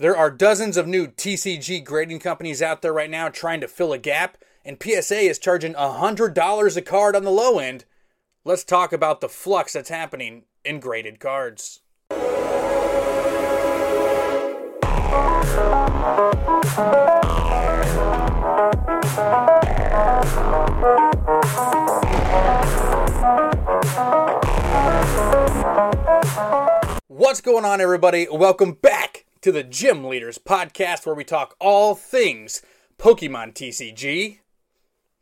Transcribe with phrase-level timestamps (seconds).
[0.00, 3.92] There are dozens of new TCG grading companies out there right now trying to fill
[3.92, 7.84] a gap, and PSA is charging $100 a card on the low end.
[8.42, 11.82] Let's talk about the flux that's happening in graded cards.
[27.06, 28.26] What's going on, everybody?
[28.30, 32.60] Welcome back to the Gym Leaders Podcast, where we talk all things
[32.98, 34.40] Pokemon TCG.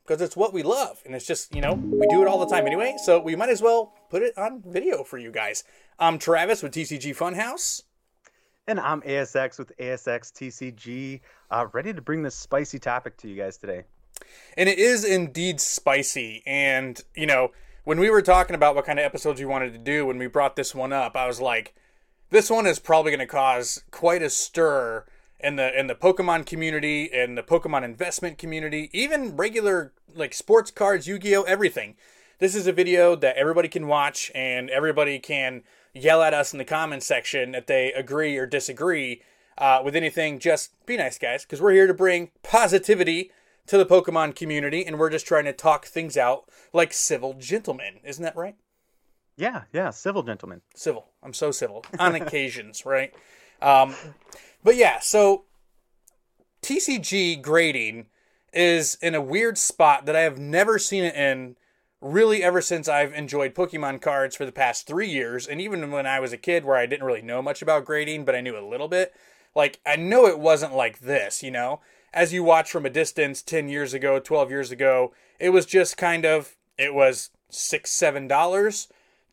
[0.04, 2.52] Because it's what we love, and it's just, you know, we do it all the
[2.52, 5.64] time anyway, so we might as well put it on video for you guys.
[5.98, 7.82] I'm Travis with TCG Funhouse.
[8.66, 13.36] And I'm ASX with ASX TCG, uh, ready to bring this spicy topic to you
[13.36, 13.84] guys today.
[14.56, 16.42] And it is indeed spicy.
[16.46, 17.52] And, you know,
[17.84, 20.26] when we were talking about what kind of episodes we wanted to do when we
[20.26, 21.74] brought this one up, I was like,
[22.30, 25.04] this one is probably going to cause quite a stir
[25.40, 30.70] in the in the Pokemon community, in the Pokemon investment community, even regular like sports
[30.70, 31.94] cards, Yu-Gi-Oh, everything.
[32.38, 35.62] This is a video that everybody can watch and everybody can
[35.92, 39.22] yell at us in the comments section that they agree or disagree
[39.56, 40.38] uh, with anything.
[40.38, 43.32] Just be nice, guys, because we're here to bring positivity
[43.66, 48.00] to the Pokemon community, and we're just trying to talk things out like civil gentlemen.
[48.04, 48.56] Isn't that right?
[49.38, 50.62] Yeah, yeah, civil gentlemen.
[50.74, 51.06] Civil.
[51.22, 53.14] I'm so civil on occasions, right?
[53.62, 53.94] Um,
[54.64, 55.44] but yeah, so
[56.60, 58.06] TCG grading
[58.52, 61.54] is in a weird spot that I have never seen it in
[62.00, 66.06] really ever since I've enjoyed Pokemon cards for the past three years, and even when
[66.06, 68.58] I was a kid where I didn't really know much about grading, but I knew
[68.58, 69.14] a little bit.
[69.54, 71.80] Like, I know it wasn't like this, you know?
[72.12, 75.96] As you watch from a distance 10 years ago, 12 years ago, it was just
[75.96, 78.88] kind of, it was six, seven dollars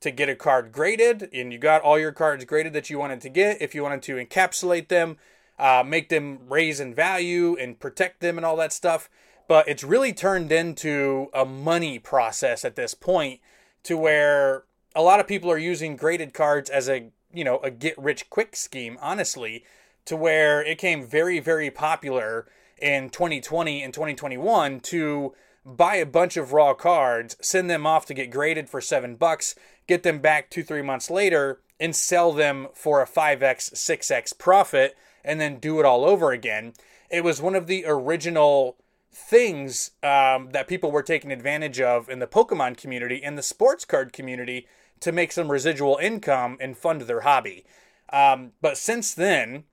[0.06, 3.20] to get a card graded, and you got all your cards graded that you wanted
[3.22, 3.59] to get.
[3.59, 5.17] If you wanted to encapsulate them,
[5.58, 9.09] uh, make them raise in value and protect them and all that stuff,
[9.47, 13.40] but it's really turned into a money process at this point
[13.81, 14.66] to where
[14.96, 18.30] a lot of people are using graded cards as a you know a get rich
[18.30, 19.66] quick scheme honestly
[20.06, 22.47] to where it came very very popular
[22.81, 25.34] in 2020 and 2021 to
[25.66, 29.56] buy a bunch of raw cards send them off to get graded for 7 bucks
[29.88, 34.96] get them back 2 3 months later and sell them for a 5x 6x profit
[35.24, 36.74] and then do it all over again
[37.09, 38.78] it was one of the original
[39.16, 43.86] things um, that people were taking advantage of in the Pokemon community and the sports
[43.86, 44.68] card community
[45.00, 47.66] to make some residual income and fund their hobby.
[48.12, 49.64] Um, but since then,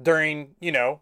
[0.00, 1.00] during you know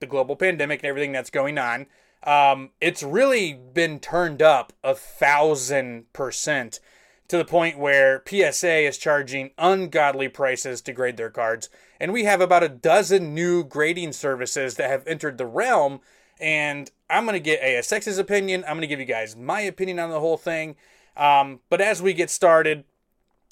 [0.00, 1.86] the global pandemic and everything that's going on,
[2.24, 6.80] um, it's really been turned up a thousand percent
[7.28, 11.70] to the point where PSA is charging ungodly prices to grade their cards.
[11.98, 16.00] And we have about a dozen new grading services that have entered the realm
[16.42, 18.64] and I'm going to get ASX's opinion.
[18.64, 20.74] I'm going to give you guys my opinion on the whole thing.
[21.16, 22.84] Um, but as we get started,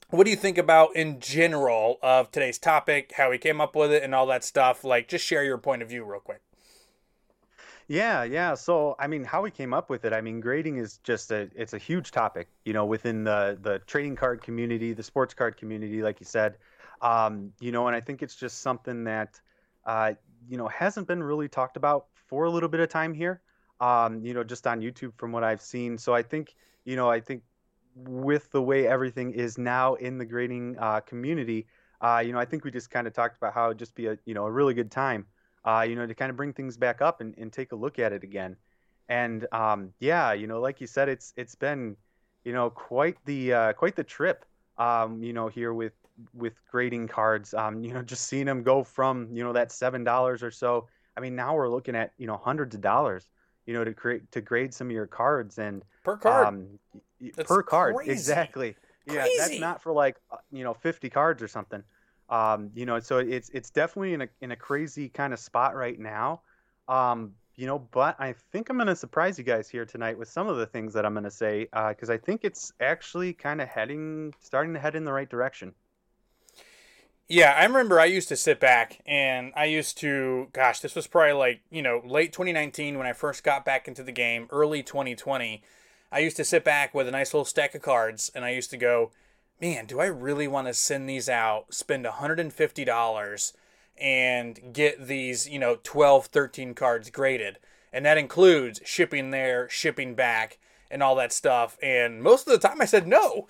[0.09, 3.93] what do you think about in general of today's topic, how we came up with
[3.93, 4.83] it, and all that stuff?
[4.83, 6.41] Like, just share your point of view real quick.
[7.91, 8.55] Yeah, yeah.
[8.55, 11.51] So, I mean, how we came up with it, I mean, grading is just a
[11.57, 15.57] it's a huge topic, you know, within the the trading card community, the sports card
[15.57, 16.59] community, like you said.
[17.03, 19.41] Um, you know, and I think it's just something that
[19.85, 20.13] uh,
[20.49, 23.43] you know, hasn't been really talked about for a little bit of time here.
[23.81, 25.99] Um, you know, just on YouTube from what I've seen.
[25.99, 27.43] So I think, you know, I think
[27.97, 31.67] with the way everything is now in the grading uh, community,
[32.01, 34.07] uh, you know, I think we just kind of talked about how it'd just be
[34.07, 35.27] a, you know, a really good time,
[35.65, 37.99] uh, you know, to kind of bring things back up and, and take a look
[37.99, 38.57] at it again.
[39.09, 41.97] And um, yeah, you know, like you said, it's it's been,
[42.45, 44.45] you know, quite the uh, quite the trip,
[44.79, 45.93] um, you know, here with
[46.35, 47.53] with grading cards.
[47.55, 50.87] Um, you know, just seeing them go from you know that seven dollars or so.
[51.17, 53.29] I mean, now we're looking at you know hundreds of dollars.
[53.67, 56.47] You know, to create to grade some of your cards and per card.
[56.47, 56.79] Um,
[57.45, 58.13] per card, crazy.
[58.13, 58.77] exactly.
[59.07, 59.39] Yeah, Crazy.
[59.39, 61.83] that's not for like uh, you know fifty cards or something.
[62.31, 65.75] Um, you know, so it's it's definitely in a in a crazy kind of spot
[65.75, 66.41] right now.
[66.89, 70.29] Um, you know, but I think I'm going to surprise you guys here tonight with
[70.29, 73.61] some of the things that I'm going to say because I think it's actually kind
[73.61, 75.75] of heading, starting to head in the right direction.
[77.29, 81.07] Yeah, I remember I used to sit back and I used to, gosh, this was
[81.07, 84.83] probably like, you know, late 2019 when I first got back into the game, early
[84.83, 85.63] 2020.
[86.11, 88.71] I used to sit back with a nice little stack of cards and I used
[88.71, 89.13] to go,
[89.61, 93.53] man, do I really want to send these out, spend $150
[94.01, 97.59] and get these, you know, 12, 13 cards graded?
[97.93, 100.59] And that includes shipping there, shipping back,
[100.91, 101.77] and all that stuff.
[101.83, 103.49] And most of the time I said no.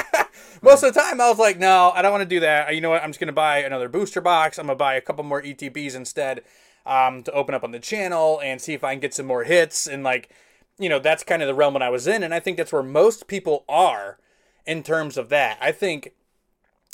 [0.62, 2.74] most of the time I was like, no, I don't want to do that.
[2.74, 3.02] You know what?
[3.02, 4.58] I'm just going to buy another booster box.
[4.58, 6.42] I'm going to buy a couple more ETBs instead
[6.86, 9.44] um, to open up on the channel and see if I can get some more
[9.44, 9.86] hits.
[9.86, 10.30] And like,
[10.78, 12.22] you know, that's kind of the realm that I was in.
[12.22, 14.18] And I think that's where most people are
[14.66, 15.58] in terms of that.
[15.60, 16.12] I think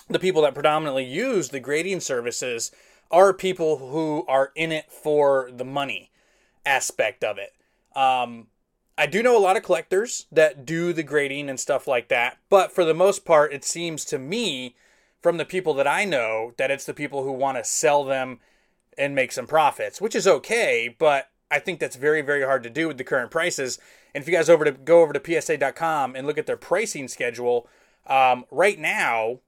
[0.08, 2.70] the people that predominantly use the grading services
[3.10, 6.10] are people who are in it for the money
[6.64, 7.54] aspect of it.
[7.96, 8.48] Um,
[8.96, 12.38] I do know a lot of collectors that do the grading and stuff like that,
[12.50, 14.74] but for the most part, it seems to me
[15.22, 18.40] from the people that I know that it's the people who want to sell them
[18.96, 22.70] and make some profits, which is okay, but I think that's very, very hard to
[22.70, 23.78] do with the current prices.
[24.18, 27.06] And if you guys over to go over to PSA.com and look at their pricing
[27.06, 27.68] schedule,
[28.04, 29.38] um, right now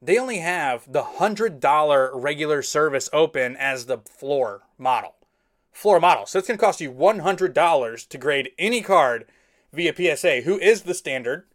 [0.00, 5.16] they only have the hundred dollar regular service open as the floor model
[5.72, 6.24] floor model.
[6.26, 9.24] So it's going to cost you $100 to grade any card
[9.72, 11.46] via PSA, who is the standard.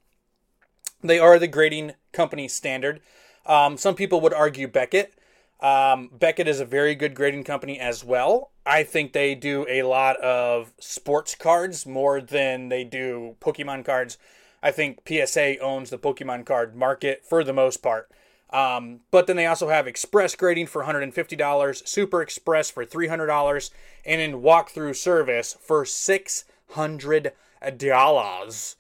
[1.02, 3.00] They are the grading company standard.
[3.46, 5.14] Um, some people would argue Beckett.
[5.60, 8.52] Um, Beckett is a very good grading company as well.
[8.66, 14.18] I think they do a lot of sports cards more than they do Pokemon cards.
[14.62, 18.12] I think PSA owns the Pokemon card market for the most part.
[18.50, 23.70] Um, but then they also have express grading for $150, super express for $300,
[24.06, 28.76] and in walkthrough service for $600.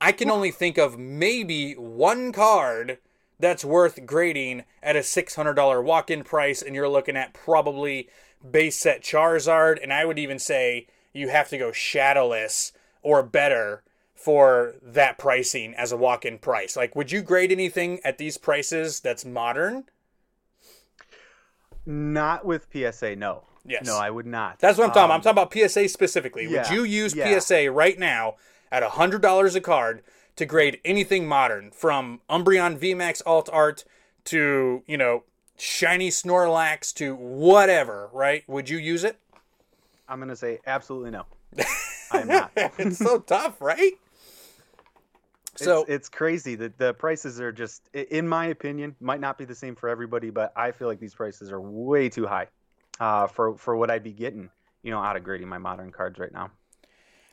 [0.00, 2.98] I can only think of maybe one card
[3.42, 8.08] that's worth grading at a $600 walk in price, and you're looking at probably
[8.48, 12.72] base set Charizard, and I would even say you have to go shadowless
[13.02, 13.82] or better
[14.14, 16.76] for that pricing as a walk-in price.
[16.76, 19.84] Like, would you grade anything at these prices that's modern?
[21.84, 23.42] Not with PSA, no.
[23.64, 23.84] Yes.
[23.84, 24.60] No, I would not.
[24.60, 25.26] That's what I'm talking about.
[25.26, 26.46] I'm um, talking about PSA specifically.
[26.48, 27.40] yeah, would you use yeah.
[27.40, 28.36] PSA right now
[28.70, 30.02] at $100 a card
[30.36, 33.84] to grade anything modern from Umbreon VMAX Alt Art
[34.24, 35.24] to, you know,
[35.58, 38.44] shiny Snorlax to whatever, right?
[38.48, 39.18] Would you use it?
[40.08, 41.24] I'm going to say absolutely no.
[42.12, 42.50] I'm not.
[42.56, 43.92] it's so tough, right?
[45.54, 49.44] So it's, it's crazy that the prices are just, in my opinion, might not be
[49.44, 52.48] the same for everybody, but I feel like these prices are way too high
[53.00, 54.50] uh, for for what I'd be getting,
[54.82, 56.50] you know, out of grading my modern cards right now.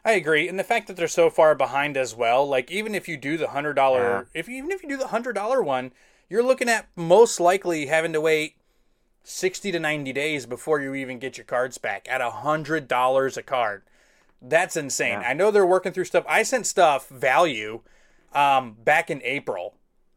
[0.10, 2.48] I agree, and the fact that they're so far behind as well.
[2.48, 5.34] Like even if you do the hundred dollar, if even if you do the hundred
[5.34, 5.92] dollar one,
[6.28, 8.56] you're looking at most likely having to wait
[9.24, 13.38] sixty to ninety days before you even get your cards back at a hundred dollars
[13.38, 13.84] a card.
[14.42, 15.22] That's insane.
[15.22, 15.30] Yeah.
[15.30, 16.26] I know they're working through stuff.
[16.28, 17.82] I sent stuff value
[18.34, 19.76] um, back in April,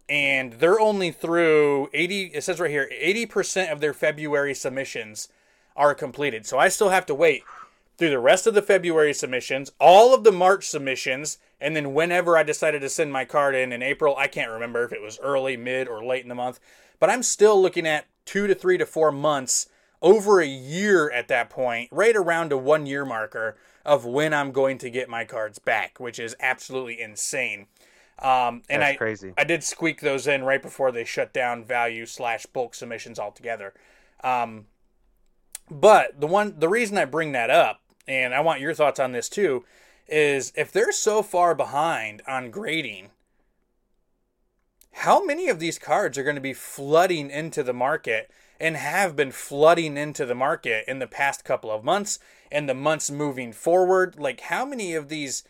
[0.08, 2.30] and they're only through eighty.
[2.32, 5.28] It says right here, eighty percent of their February submissions
[5.76, 6.46] are completed.
[6.46, 7.42] So I still have to wait
[7.98, 12.36] through the rest of the February submissions, all of the March submissions, and then whenever
[12.36, 15.18] I decided to send my card in in April, I can't remember if it was
[15.20, 16.58] early, mid, or late in the month,
[16.98, 19.68] but I'm still looking at two to three to four months,
[20.02, 24.52] over a year at that point, right around a one year marker of when I'm
[24.52, 27.66] going to get my cards back, which is absolutely insane.
[28.18, 29.34] Um, and That's I, crazy.
[29.38, 33.74] I did squeak those in right before they shut down value slash bulk submissions altogether.
[34.22, 34.66] Um,
[35.70, 39.12] but the one, the reason I bring that up, and I want your thoughts on
[39.12, 39.64] this too,
[40.08, 43.10] is if they're so far behind on grading,
[44.92, 49.16] how many of these cards are going to be flooding into the market and have
[49.16, 52.18] been flooding into the market in the past couple of months
[52.50, 54.18] and the months moving forward?
[54.18, 55.44] Like, how many of these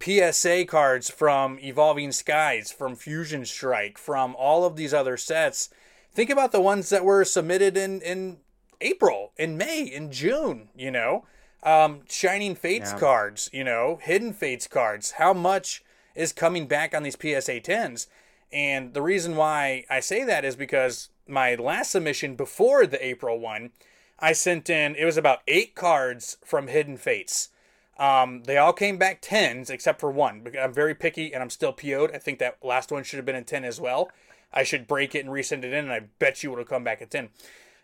[0.00, 5.70] PSA cards from Evolving Skies, from Fusion Strike, from all of these other sets?
[6.12, 8.38] Think about the ones that were submitted in, in
[8.80, 11.24] April, in May, in June, you know?
[11.62, 12.98] Um, Shining Fates Yeah.
[12.98, 15.12] cards, you know, Hidden Fates cards.
[15.12, 15.82] How much
[16.14, 18.06] is coming back on these PSA 10s?
[18.52, 23.38] And the reason why I say that is because my last submission before the April
[23.38, 23.70] one,
[24.18, 27.50] I sent in, it was about eight cards from Hidden Fates.
[27.98, 30.46] Um, they all came back 10s except for one.
[30.58, 32.14] I'm very picky and I'm still PO'd.
[32.14, 34.10] I think that last one should have been a 10 as well.
[34.52, 37.02] I should break it and resend it in, and I bet you it'll come back
[37.02, 37.28] at 10.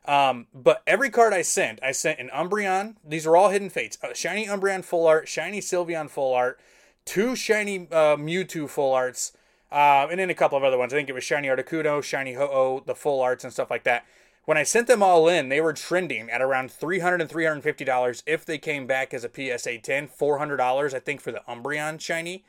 [0.06, 2.96] Um, but every card I sent, I sent an Umbreon.
[3.06, 3.96] These are all hidden fates.
[4.14, 6.60] Shiny Umbreon full art, shiny Sylveon full art,
[7.04, 9.32] two shiny uh, Mewtwo full arts,
[9.72, 10.92] uh, and then a couple of other ones.
[10.92, 14.04] I think it was shiny Articuno, shiny Ho-Oh, the full arts and stuff like that.
[14.44, 18.44] When I sent them all in, they were trending at around $300 and $350 if
[18.44, 22.44] they came back as a PSA 10, $400 I think for the Umbreon shiny.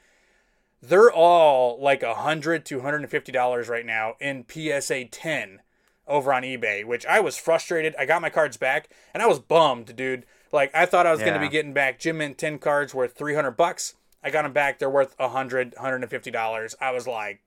[0.82, 5.62] They're all like 100 to $150 right now in PSA 10
[6.08, 7.96] over on eBay, which I was frustrated.
[7.98, 10.26] I got my cards back and I was bummed, dude.
[10.52, 13.16] Like I thought I was going to be getting back Gem Mint 10 cards worth
[13.16, 13.96] 300 bucks.
[14.24, 14.80] I got them back.
[14.80, 16.76] They're worth 100, 150 dollars.
[16.82, 17.42] I was like,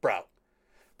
[0.00, 0.24] bro,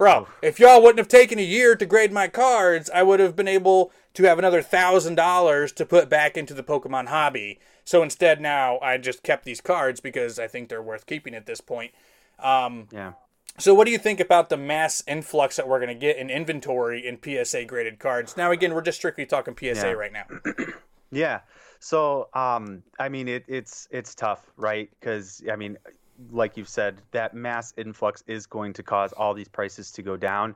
[0.02, 3.36] Bro, if y'all wouldn't have taken a year to grade my cards, I would have
[3.36, 7.60] been able to have another thousand dollars to put back into the Pokemon hobby.
[7.84, 11.46] So instead, now I just kept these cards because I think they're worth keeping at
[11.46, 11.92] this point.
[12.40, 13.12] Um, Yeah.
[13.58, 16.30] So, what do you think about the mass influx that we're going to get in
[16.30, 18.36] inventory in PSA graded cards?
[18.36, 19.92] Now, again, we're just strictly talking PSA Yeah.
[19.92, 20.24] right now.
[21.14, 21.40] Yeah.
[21.78, 24.88] So, um, I mean, it, it's it's tough, right?
[24.98, 25.76] Because I mean,
[26.30, 30.16] like you've said, that mass influx is going to cause all these prices to go
[30.16, 30.54] down.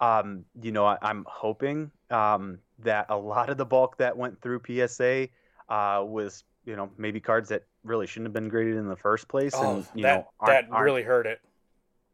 [0.00, 4.40] Um, you know, I, I'm hoping um, that a lot of the bulk that went
[4.40, 5.28] through PSA
[5.68, 9.28] uh, was, you know, maybe cards that really shouldn't have been graded in the first
[9.28, 11.40] place, Oh, and you that know, aren't- that aren't- really hurt it.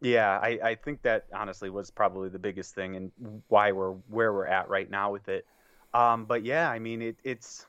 [0.01, 3.13] Yeah, I, I think that honestly was probably the biggest thing and
[3.49, 5.47] why we're where we're at right now with it.
[5.93, 7.67] Um, but yeah, I mean, it, it's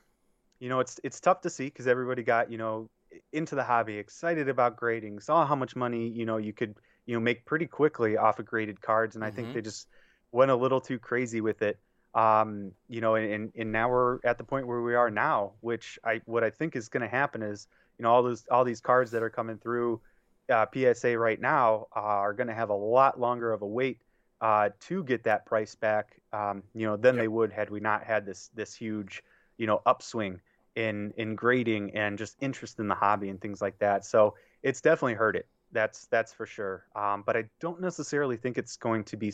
[0.59, 2.89] you know, it's it's tough to see because everybody got you know
[3.33, 7.15] into the hobby, excited about grading, saw how much money you know you could you
[7.15, 9.31] know make pretty quickly off of graded cards, and I Mhm.
[9.31, 9.87] think they just
[10.31, 11.79] went a little too crazy with it.
[12.15, 15.53] Um, you know, and, and and now we're at the point where we are now,
[15.61, 17.67] which I what I think is going to happen is
[17.97, 20.01] you know all those all these cards that are coming through
[20.49, 24.01] uh, PSA right now uh, are going to have a lot longer of a wait
[24.41, 26.19] uh, to get that price back.
[26.33, 27.23] Um, you know, than Yep.
[27.23, 29.23] they would had we not had this this huge
[29.57, 30.39] you know upswing
[30.75, 34.05] in in grading and just interest in the hobby and things like that.
[34.05, 35.47] So it's definitely hurt it.
[35.71, 36.85] That's that's for sure.
[36.95, 39.33] Um, but I don't necessarily think it's going to be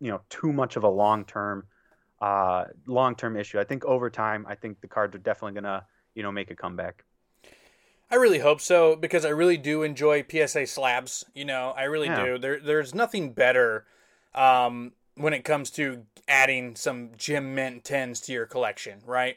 [0.00, 1.66] you know too much of a long term
[2.20, 3.58] uh, long term issue.
[3.58, 6.56] I think over time, I think the cards are definitely gonna you know make a
[6.56, 7.04] comeback.
[8.10, 11.24] I really hope so because I really do enjoy PSA slabs.
[11.34, 12.24] You know, I really Yeah.
[12.24, 12.38] do.
[12.38, 13.86] There, there's nothing better
[14.34, 19.36] um, when it comes to adding some Gem Mint tens to your collection, right?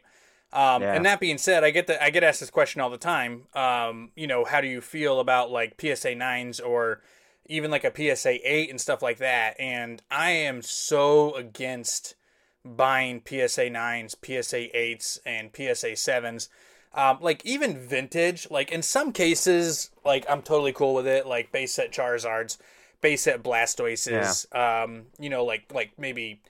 [0.51, 0.95] Um, Yeah.
[0.95, 3.47] And that being said, I get that I get asked this question all the time.
[3.53, 7.01] Um, you know, how do you feel about like PSA nines or
[7.47, 9.59] even like a PSA eight and stuff like that?
[9.59, 12.15] And I am so against
[12.63, 16.49] buying PSA nines, PSA eights, and PSA sevens.
[16.95, 21.25] Um, like even vintage, like in some cases, like I'm totally cool with it.
[21.25, 22.57] Like base set Charizards,
[23.01, 26.41] base set Blastoises, um, you know, like like maybe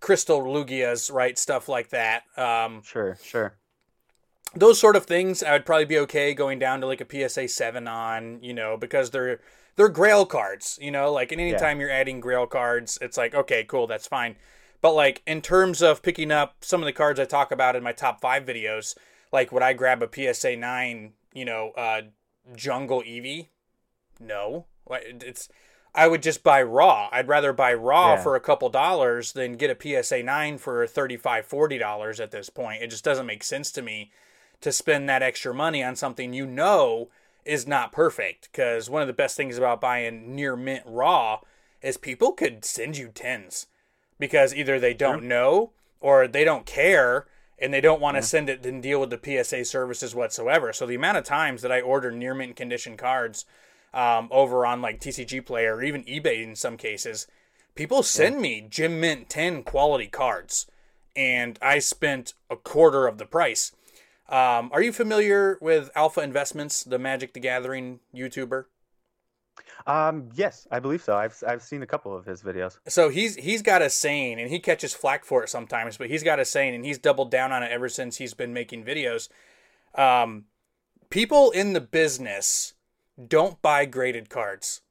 [0.00, 1.38] Crystal Lugias, right?
[1.38, 2.22] Stuff like that.
[2.36, 3.58] Um, Sure, sure.
[4.54, 7.48] those sort of things, I would probably be okay going down to like a PSA
[7.48, 9.40] seven on, you know, because they're
[9.76, 13.64] they're Grail cards, you know, like and anytime you're adding Grail cards, it's like okay,
[13.64, 14.36] cool, that's fine.
[14.80, 17.82] But like in terms of picking up some of the cards I talk about in
[17.82, 18.96] my top five videos,
[19.32, 22.02] like would I grab a PSA nine, you know, uh,
[22.54, 23.48] Jungle Eevee?
[24.18, 25.48] No, it's
[25.94, 27.08] I would just buy raw.
[27.10, 28.22] I'd rather buy raw Yeah.
[28.22, 32.50] for a couple dollars than get a PSA 9 for 35 40 dollars at this
[32.50, 32.82] point.
[32.82, 34.12] It just doesn't make sense to me
[34.60, 37.10] to spend that extra money on something you know
[37.44, 41.40] is not perfect cuz one of the best things about buying near mint raw
[41.80, 43.66] is people could send you tens
[44.18, 47.26] because either they don't know or they don't care
[47.60, 50.72] and they don't want to send it and deal with the PSA services whatsoever.
[50.72, 53.44] So the amount of times that I order near mint condition cards
[53.92, 57.26] um, over on like TCG Player or even eBay in some cases,
[57.74, 60.66] people send me Gem Mint 10 quality cards,
[61.14, 63.72] and I spent a quarter of the price.
[64.28, 68.66] Um, are you familiar with Alpha Investments, the Magic the Gathering YouTuber?
[69.86, 71.16] Um, yes, I believe so.
[71.16, 72.78] I've I've seen a couple of his videos.
[72.88, 76.22] So he's he's got a saying, and he catches flack for it sometimes, but he's
[76.22, 79.28] got a saying, and he's doubled down on it ever since he's been making videos.
[79.94, 80.44] Um,
[81.08, 82.74] people in the business
[83.28, 84.82] don't buy graded cards.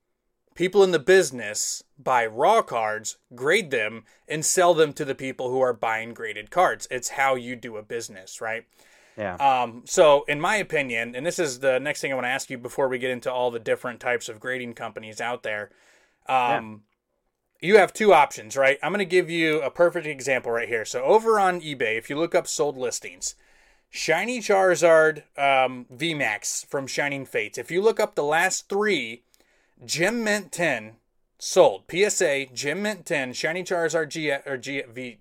[0.55, 5.49] People in the business buy raw cards, grade them, and sell them to the people
[5.49, 6.87] who are buying graded cards.
[6.91, 8.65] It's how you do a business, right?
[9.19, 9.35] Yeah.
[9.35, 12.49] Um, so, in my opinion, and this is the next thing I want to ask
[12.49, 15.71] you before we get into all the different types of grading companies out there.
[16.27, 16.83] Um,
[17.61, 18.79] You have two options, right?
[18.81, 20.85] I'm going to give you a perfect example right here.
[20.85, 23.35] So, over on eBay, if you look up sold listings,
[23.89, 27.57] Shiny Charizard um, VMAX from Shining Fates.
[27.57, 29.23] If you look up the last three,
[29.83, 30.95] Gem Mint 10
[31.37, 31.83] sold.
[31.91, 35.17] PSA, Gem Mint 10, Shiny Charizard G or G V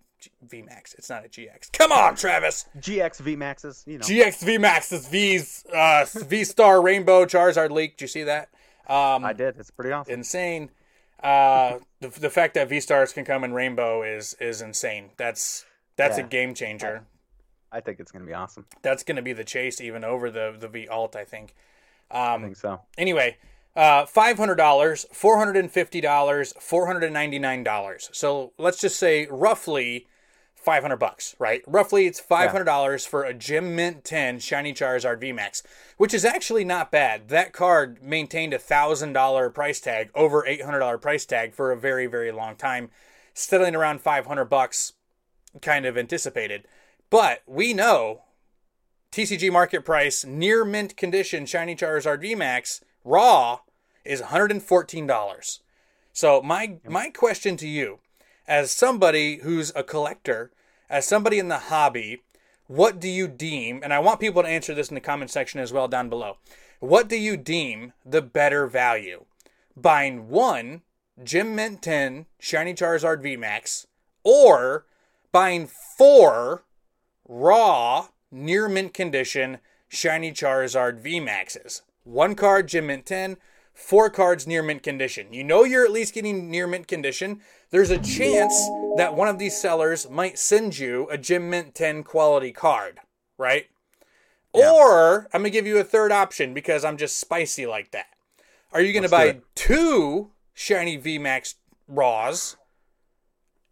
[0.47, 0.95] VMAX.
[0.99, 1.73] It's not a GX.
[1.73, 2.67] Come on, Travis.
[2.79, 4.05] GX V Maxes, you know.
[4.05, 7.97] GX VMAX is V's uh, V Star Rainbow Charizard leak.
[7.97, 8.49] Did you see that?
[8.89, 9.57] Um, I did.
[9.59, 10.13] It's pretty awesome.
[10.15, 10.71] insane.
[11.23, 15.11] Uh, the, the fact that V Stars can come in rainbow is is insane.
[15.17, 15.65] That's
[15.97, 16.25] that's Yeah.
[16.25, 17.05] a game changer.
[17.71, 18.67] I think it's gonna be awesome.
[18.83, 21.17] That's going to be the chase even over the the V Alt.
[21.17, 21.55] I think.
[22.11, 22.81] I Um, think so.
[22.97, 23.37] anyway,
[23.79, 28.11] uh, five hundred dollars, four hundred and fifty dollars, four hundred and ninety nine dollars.
[28.13, 30.09] So let's just say roughly
[30.57, 31.63] 500 bucks, right?
[31.69, 35.63] Roughly it's $500 for a Gem Mint 10 Shiny Charizard VMAX,
[35.97, 37.29] which is actually not bad.
[37.29, 42.33] That card maintained a $1,000 price tag, over $800 price tag for a very, very
[42.33, 42.91] long time,
[43.33, 44.95] settling around 500 bucks,
[45.63, 46.67] kind of anticipated.
[47.09, 48.25] But we know
[49.13, 53.61] TCG market price near mint condition Shiny Charizard VMAX raw
[54.09, 55.61] is $114.
[56.13, 58.01] So my my question to you
[58.49, 60.51] as somebody who's a collector,
[60.91, 62.23] as somebody in the hobby,
[62.67, 65.61] what do you deem, and I want people to answer this in the comment section
[65.61, 66.39] as well down below.
[66.81, 69.25] What do you deem the better value?
[69.77, 70.83] Buying one
[71.23, 73.87] Gem Mint 10 Shiny Charizard VMAX
[74.25, 74.87] or
[75.33, 76.65] buying four
[77.29, 81.83] raw near mint condition Shiny Charizard VMAXs.
[82.05, 83.37] One card Gem Mint 10,
[83.79, 85.33] four cards near mint condition.
[85.33, 87.41] You know you're at least getting near mint condition.
[87.71, 88.55] There's a chance
[88.97, 92.99] that one of these sellers might send you a Gem Mint 10 quality card,
[93.39, 93.67] right?
[94.55, 94.73] Yeah.
[94.73, 98.07] Or I'm going to give you a third option because I'm just spicy like that.
[98.73, 101.55] Are you going to buy two shiny VMAX
[101.87, 102.57] Raws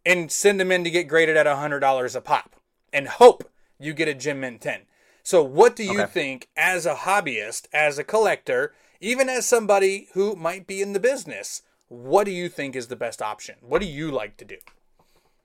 [0.05, 2.57] and send them in to get graded at $100 a pop
[2.93, 4.83] and hope you get a Gem Mint 10?
[5.23, 6.13] So, what do you okay.
[6.13, 11.01] think as a hobbyist, as a collector, even as somebody who might be in the
[11.01, 13.57] business, what do you think is the best option?
[13.61, 14.57] What do you like to do?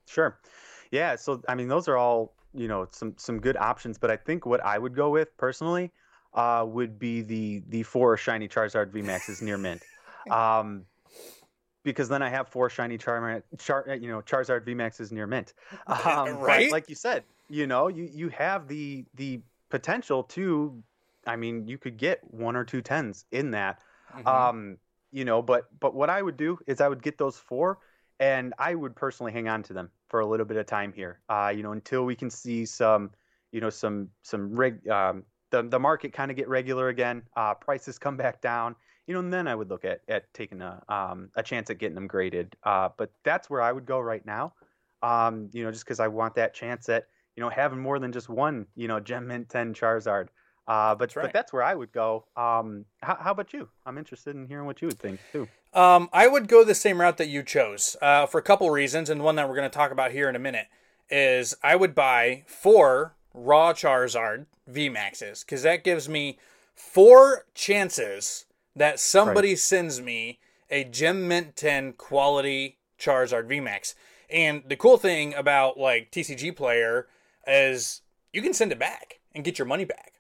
[0.08, 0.40] Sure.
[0.92, 4.18] Yeah, so I mean those are all, you know, some some good options, but I
[4.18, 5.92] think what I would go with personally
[6.34, 9.82] uh, would be the the four shiny Charizard VMAXs near mint.
[10.30, 10.86] Um,
[11.84, 15.56] because then I have four shiny Char, Char you know, Charizard VMAXs near mint.
[15.88, 16.72] Um, right?
[16.72, 20.84] like you said, you know, you you have the the potential to
[21.26, 23.80] I mean, you could get one or two tens in that.
[24.16, 24.28] Mm-hmm.
[24.28, 24.78] Um,
[25.12, 27.80] you know, but but what I would do is I would get those four,
[28.20, 31.20] and I would personally hang on to them for a little bit of time here.
[31.30, 33.12] Uh, you know, until we can see some,
[33.52, 37.54] you know, some some reg um, the the market kind of get regular again, uh,
[37.54, 38.76] prices come back down.
[39.08, 41.78] You know, and then I would look at at taking a um, a chance at
[41.78, 42.56] getting them graded.
[42.64, 44.54] Uh, but that's where I would go right now.
[45.04, 48.12] Um, you know, just because I want that chance at you know having more than
[48.12, 50.30] just one you know Gem Mint Ten Charizard.
[50.68, 51.24] Uh, but that's right.
[51.24, 52.26] but that's where I would go.
[52.38, 53.70] Um, how, how, about you?
[53.86, 55.48] I'm interested in hearing what you would think too.
[55.74, 59.10] Um, I would go the same route that you chose uh, for a couple reasons,
[59.10, 60.68] and one that we're going to talk about here in a minute
[61.10, 66.38] is I would buy four raw Charizard VMAXs because that gives me
[66.76, 68.46] four chances
[68.76, 69.60] that somebody right.
[69.60, 73.94] sends me a Gem Mint 10 quality Charizard VMAX.
[74.30, 77.08] And the cool thing about like TCG Player
[77.46, 80.14] is you can send it back and get your money back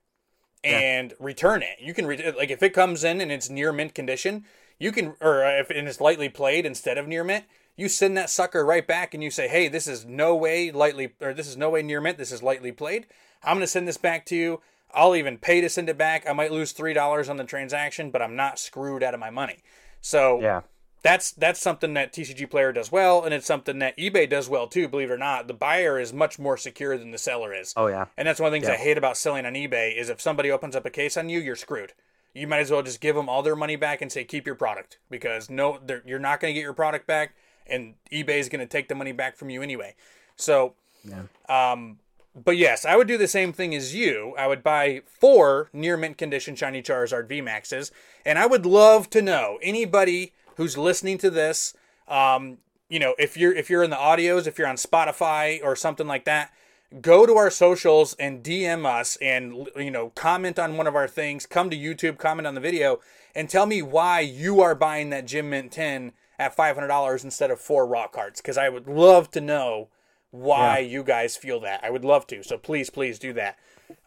[0.63, 1.17] and yeah.
[1.19, 1.79] return it.
[1.79, 4.45] You can re- like if it comes in and it's near mint condition,
[4.79, 7.45] you can or if it's lightly played instead of near mint,
[7.75, 11.13] you send that sucker right back and you say, "Hey, this is no way lightly
[11.21, 12.17] or this is no way near mint.
[12.17, 13.07] This is lightly played.
[13.43, 14.61] I'm going to send this back to you.
[14.93, 16.27] I'll even pay to send it back.
[16.29, 19.29] I might lose three dollars on the transaction, but I'm not screwed out of my
[19.29, 19.63] money."
[20.01, 20.61] So yeah,
[21.03, 24.67] that's that's something that TCG Player does well, and it's something that eBay does well
[24.67, 24.87] too.
[24.87, 27.73] Believe it or not, the buyer is much more secure than the seller is.
[27.75, 28.75] Oh yeah, and that's one of the things yeah.
[28.75, 31.39] I hate about selling on eBay is if somebody opens up a case on you,
[31.39, 31.93] you're screwed.
[32.33, 34.55] You might as well just give them all their money back and say keep your
[34.55, 37.35] product because no, you're not going to get your product back,
[37.65, 39.95] and eBay is going to take the money back from you anyway.
[40.35, 41.23] So, yeah.
[41.49, 41.97] um,
[42.35, 44.33] but yes, I would do the same thing as you.
[44.37, 47.91] I would buy four near mint condition shiny Charizard VMAXs,
[48.23, 51.73] and I would love to know anybody who's listening to this,
[52.07, 52.57] um,
[52.89, 56.07] you know, if you're if you're in the audios, if you're on Spotify or something
[56.07, 56.51] like that,
[56.99, 61.07] go to our socials and DM us and you know comment on one of our
[61.07, 61.45] things.
[61.45, 62.99] Come to YouTube, comment on the video,
[63.33, 67.23] and tell me why you are buying that Gem Mint 10 at five hundred dollars
[67.23, 68.41] instead of four raw cards.
[68.41, 69.87] Because I would love to know
[70.31, 70.87] why yeah.
[70.87, 71.81] you guys feel that.
[71.83, 72.43] I would love to.
[72.43, 73.57] So please, please do that.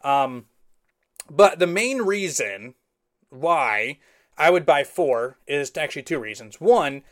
[0.03, 0.45] Um,
[1.29, 2.75] but the main reason
[3.29, 3.99] why
[4.37, 6.59] I would buy four is actually two reasons.
[6.59, 7.03] One,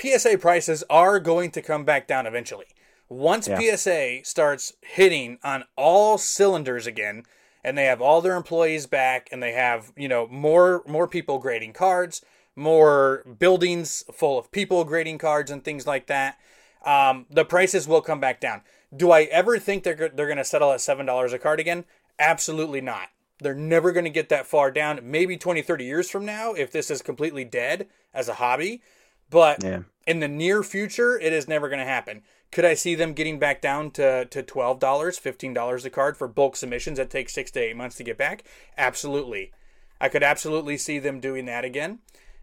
[0.00, 2.66] PSA prices are going to come back down eventually.
[3.08, 3.58] Once yeah.
[3.58, 7.24] PSA starts hitting on all cylinders again,
[7.62, 11.38] and they have all their employees back, and they have you know more more people
[11.38, 16.38] grading cards, more buildings full of people grading cards and things like that,
[16.86, 18.62] um, the prices will come back down.
[18.96, 21.84] Do I ever think they're they're going to settle at seven dollars a card again?
[22.18, 23.08] Absolutely not.
[23.40, 25.00] They're never going to get that far down.
[25.02, 28.82] Maybe 20, 30 years from now, if this is completely dead as a hobby.
[29.30, 29.80] But yeah.
[30.06, 32.22] in the near future, it is never going to happen.
[32.52, 36.56] Could I see them getting back down to, to $12, $15 a card for bulk
[36.56, 38.42] submissions that take six to eight months to get back?
[38.76, 39.52] Absolutely.
[40.00, 42.00] I could absolutely see them doing that again.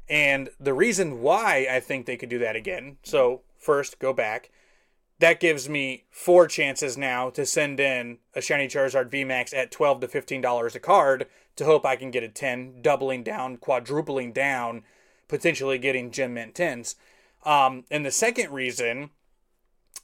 [0.10, 4.50] And the reason why I think they could do that again so, first, go back.
[5.20, 10.00] That gives me four chances now to send in a shiny Charizard VMAX at twelve
[10.02, 14.32] to fifteen dollars a card to hope I can get a ten, doubling down, quadrupling
[14.32, 14.84] down,
[15.28, 16.96] potentially getting gem mint tens.
[17.46, 19.10] Um, and the second reason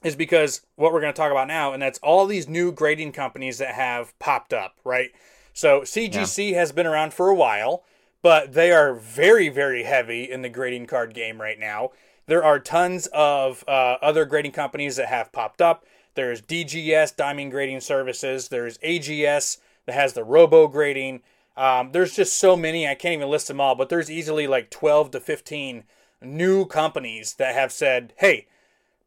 [0.04, 3.12] is because what we're going to talk about now, and that's all these new grading
[3.12, 5.12] companies that have popped up, right?
[5.54, 6.58] So CGC yeah.
[6.58, 7.84] has been around for a while,
[8.21, 11.91] but they are very, very heavy in the grading card game right now.
[12.25, 15.86] There are tons of uh, other grading companies that have popped up.
[16.15, 18.47] There's DGS, Diamond Grading Services.
[18.47, 21.21] There's AGS that has the Robo Grading.
[21.57, 24.69] Um, there's just so many, I can't even list them all, but there's easily like
[24.69, 25.83] 12 to 15
[26.21, 28.47] new companies that have said, hey,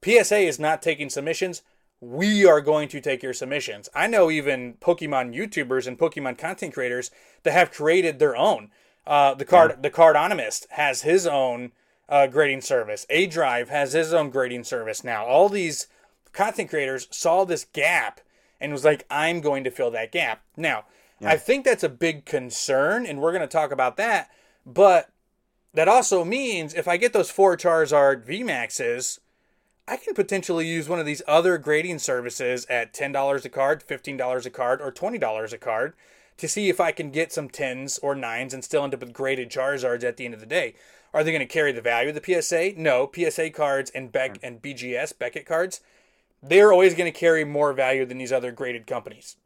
[0.05, 1.63] PSA is not taking submissions.
[2.01, 3.89] We are going to take your submissions.
[3.95, 7.11] I know even Pokemon YouTubers and Pokemon content creators
[7.43, 8.71] that have created their own.
[9.07, 11.73] Uh, the card, the Cardonymist has his own
[12.09, 13.07] uh, grading service.
[13.11, 15.25] A Drive has his own grading service now.
[15.25, 15.89] All these
[16.33, 18.21] content creators saw this gap
[18.61, 20.85] and was like, "I'm going to fill that gap." Now,
[21.21, 21.31] yeah.
[21.31, 24.31] I think that's a big concern, and we're going to talk about that.
[24.65, 25.11] But
[25.75, 29.19] that also means if I get those four Charizard VMAXs,
[29.89, 34.47] I can potentially use one of these other grading services at $10 a card, $15
[34.47, 35.95] a card, or $20 a card
[36.39, 39.13] to see if I can get some 10s or 9s and still end up with
[39.13, 40.75] graded Charizards at the end of the day.
[41.15, 42.73] Are they going to carry the value of the PSA?
[42.77, 43.11] No.
[43.15, 45.81] PSA cards and Beck and BGS, Beckett cards,
[46.43, 49.37] they're always going to carry more value than these other graded companies.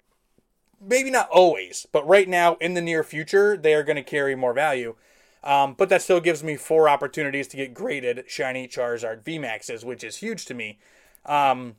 [0.81, 4.35] Maybe not always, but right now in the near future, they are going to carry
[4.35, 4.97] more value.
[5.43, 10.05] Um, but that still gives me four opportunities to get graded shiny Charizard VMAXs, which
[10.05, 10.79] is huge to me.
[11.25, 11.77] Um,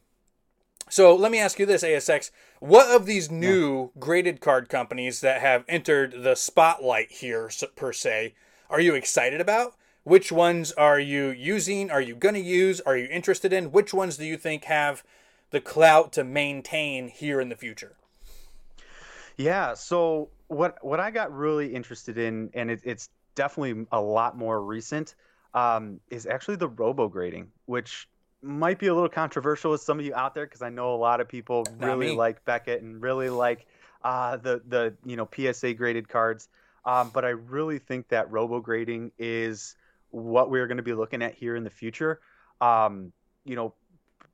[0.90, 2.32] so let me ask you this, ASX.
[2.60, 8.34] What of these new graded card companies that have entered the spotlight here, per se,
[8.72, 9.76] are you excited about?
[10.04, 11.92] Which ones are you using?
[11.92, 12.82] Are you going to use?
[12.82, 13.72] Are you interested in?
[13.72, 15.04] Which ones do you think have
[15.52, 17.98] the clout to maintain here in the future?
[19.38, 19.76] Yeah.
[19.76, 24.62] So what what I got really interested in, and it, it's definitely a lot more
[24.64, 25.16] recent,
[25.54, 28.08] um, is actually the robo grading, which
[28.42, 30.98] might be a little controversial with some of you out there because I know a
[30.98, 32.16] lot of people Not really me.
[32.16, 33.68] like Beckett and really like
[34.04, 36.50] uh, the the you know PSA graded cards.
[36.86, 39.76] Um, but I really think that robo grading is
[40.10, 42.20] what we're going to be looking at here in the future.
[42.60, 43.12] Um,
[43.46, 43.74] you know,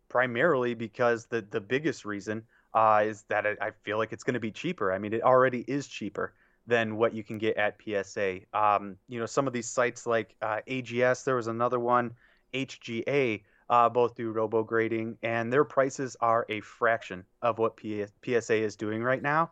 [0.09, 4.39] primarily because the the biggest reason uh, is that I, feel like it's going to
[4.39, 4.91] be cheaper.
[4.91, 6.33] I mean, it already is cheaper
[6.67, 8.41] than what you can get at PSA.
[8.53, 12.13] Um, you know, some of these sites like uh, AGS, there was another one,
[12.53, 18.55] HGA, uh, both do robo grading, and their prices are a fraction of what PSA
[18.55, 19.51] is doing right now.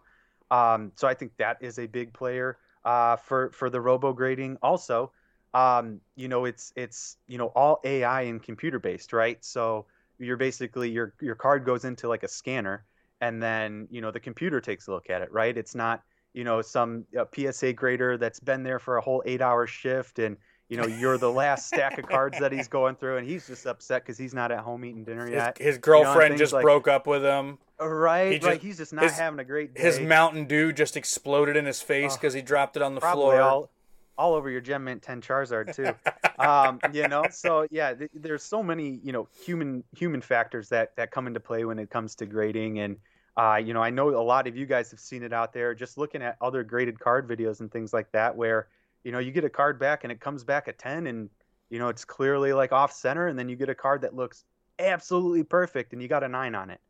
[0.51, 4.58] Um, so I think that is a big player uh, for for the robo grading.
[4.62, 5.12] Also,
[5.54, 9.43] um, you know, it's it's you know all AI and computer based, right?
[9.43, 9.86] So
[10.19, 12.86] you're basically your your card goes into like a scanner,
[13.21, 15.58] and then you know the computer takes a look at it, right?
[15.58, 19.67] It's not you know some PSA grader that's been there for a whole eight hour
[19.67, 20.38] shift and
[20.69, 23.65] you know you're the last stack of cards that he's going through and he's just
[23.65, 25.58] upset because he's not at home eating dinner yet.
[25.58, 27.58] his, his girlfriend you know, just like, broke up with him.
[27.80, 29.82] Right he just, right he's just not his, having a great day.
[29.82, 33.41] His mountain dew just exploded in his face because he dropped it on the floor.
[33.41, 33.69] all,
[34.17, 35.93] all over your gem mint 10 charizard too.
[36.38, 40.93] Um, you know so yeah th- there's so many you know human human factors that
[40.97, 42.97] that come into play when it comes to grading and
[43.38, 45.75] uh, you know, I know a lot of you guys have seen it out there,
[45.75, 48.67] just looking at other graded card videos and things like that, where
[49.05, 51.29] you know you get a card back and it comes back a ten, and
[51.69, 54.43] you know it's clearly like off center, and then you get a card that looks
[54.79, 56.81] absolutely perfect, and you got a nine on it.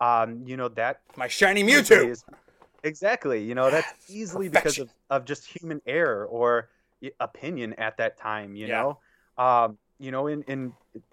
[0.00, 2.08] Um, you know that my shiny Mewtwo.
[2.10, 2.24] Is,
[2.82, 3.44] exactly.
[3.44, 6.70] You know that's easily because of, of just human error or
[7.20, 8.56] opinion at that time.
[8.56, 8.80] You yeah.
[9.36, 10.72] know, um, you know, in in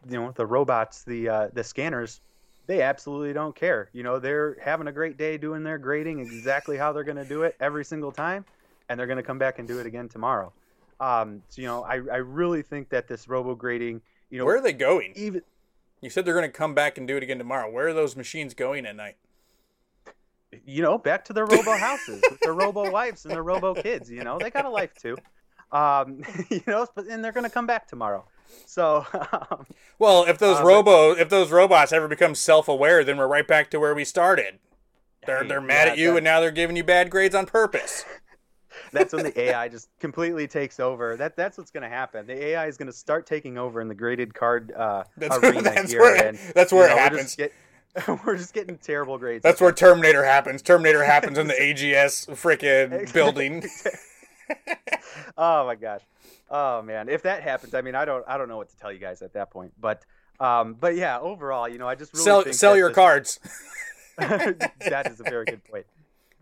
[0.10, 2.22] you know the robots, the uh, the scanners
[2.68, 3.90] they absolutely don't care.
[3.94, 7.26] You know, they're having a great day doing their grading exactly how they're going to
[7.26, 8.46] do it every single time,
[8.90, 10.54] and they're going to come back and do it again tomorrow.
[11.00, 14.58] Um, so, you know, I, I really think that this robo grading, you know, where
[14.58, 15.14] are they going?
[15.16, 15.42] Even
[16.02, 17.70] you said they're going to come back and do it again tomorrow.
[17.70, 19.18] Where are those machines going at night?
[20.66, 24.10] You know, back to their robo houses with their robo wives and their robo kids.
[24.10, 25.18] You know, they got a life too.
[25.72, 28.26] Um, you know, but and they're going to come back tomorrow.
[28.66, 29.06] So,
[29.52, 29.66] um,
[30.00, 33.70] well, if those uh, robo, if those robots ever become self-aware, then we're right back
[33.72, 34.60] to where we started.
[35.26, 38.06] They're they're mad yeah, at you, and now they're giving you bad grades on purpose.
[38.96, 41.16] that's when the AI just completely takes over.
[41.16, 42.26] That that's what's going to happen.
[42.26, 45.62] The AI is going to start taking over in the graded card uh, that's arena
[45.62, 46.02] that's here.
[46.02, 47.36] Where, and, that's where it know, happens.
[47.38, 47.50] We're
[48.08, 49.44] just, we're just getting terrible grades.
[49.44, 50.62] That's where Terminator happens.
[50.62, 53.64] Terminator happens in the AGS freaking building.
[55.38, 56.02] oh my gosh.
[56.50, 58.92] Oh man, if that happens, I mean, I don't, I don't know what to tell
[58.92, 59.74] you guys at that point.
[59.80, 60.04] But
[60.40, 63.40] Um, but yeah, overall, you know, I just really sell think sell your this- cards.
[64.18, 65.86] that is a very good point.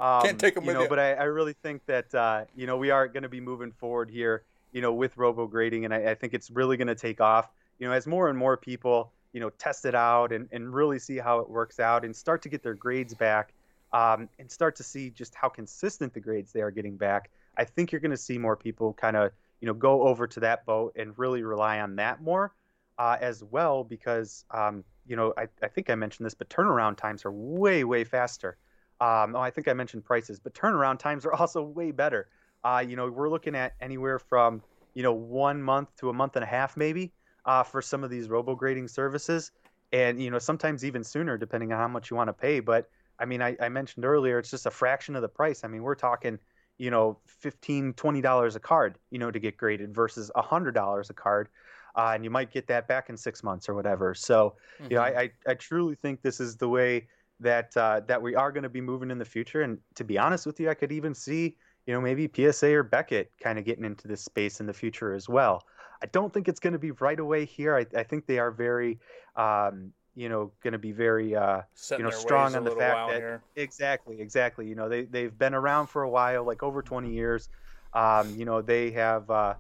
[0.04, 0.90] Um, Can't take 'em you with know, you.
[0.90, 3.72] But I, I really think that uh, you know we are going to be moving
[3.72, 6.96] forward here, you know, with robo grading, and I, I think it's really going to
[6.96, 7.50] take off.
[7.80, 11.00] You know, as more and more people, you know, test it out and, and really
[11.00, 13.54] see how it works out and start to get their grades back,
[13.94, 17.30] um, and start to see just how consistent the grades they are getting back.
[17.56, 20.42] I think you're going to see more people kind of you know go over to
[20.42, 22.54] that boat and really rely on that more
[22.98, 26.98] uh, as well because um, you know I, I think I mentioned this, but turnaround
[26.98, 28.58] times are way way faster.
[29.04, 32.30] Um, oh, I think I mentioned prices, but turnaround times are also way better.
[32.64, 34.62] Uh, you know, we're looking at anywhere from
[34.94, 37.12] you know one month to a month and a half maybe
[37.46, 39.52] uh, for some of these robo grading services,
[39.92, 42.62] and you know sometimes even sooner depending on how much you want to pay.
[42.62, 42.90] But
[43.20, 45.66] I mean, I, I mentioned earlier it's just a fraction of the price.
[45.66, 46.40] I mean, we're talking
[46.78, 50.74] you know 15 20 dollars a card you know to get graded versus a hundred
[50.74, 51.50] dollars a card
[51.96, 54.56] uh, and you might get that back in six months or whatever so
[54.90, 55.04] you know.
[55.04, 57.08] I, I, I truly think this is the way
[57.40, 60.18] that uh, that we are going to be moving in the future and to be
[60.18, 63.66] honest with you i could even see you know maybe psa or beckett kind of
[63.66, 65.64] getting into this space in the future as well
[66.02, 68.52] i don't think it's going to be right away here i, I think they are
[68.52, 69.00] very
[69.36, 73.18] um, you know going to be very uh, you know, strong on the fact that-
[73.18, 73.42] here.
[73.56, 74.68] Exactly, exactly.
[74.68, 77.50] You know, they they've been around for a while, like over 20 years.
[77.94, 79.56] Um, you know, they have uh,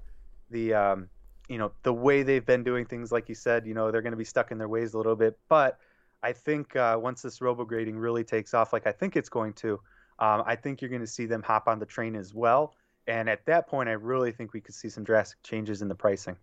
[0.49, 1.09] the um,
[1.47, 3.65] you know the way they've been doing things, like you said.
[3.65, 5.37] You know, they're going to be stuck in their ways a little bit.
[5.49, 5.79] But
[6.23, 9.53] I think uh, once this robo grading really takes off, like I think it's going
[9.53, 9.73] to,
[10.19, 12.73] um, I think you're going to see them hop on the train as well.
[13.07, 15.95] And at that point, I really think we could see some drastic changes in the
[15.95, 16.37] pricing.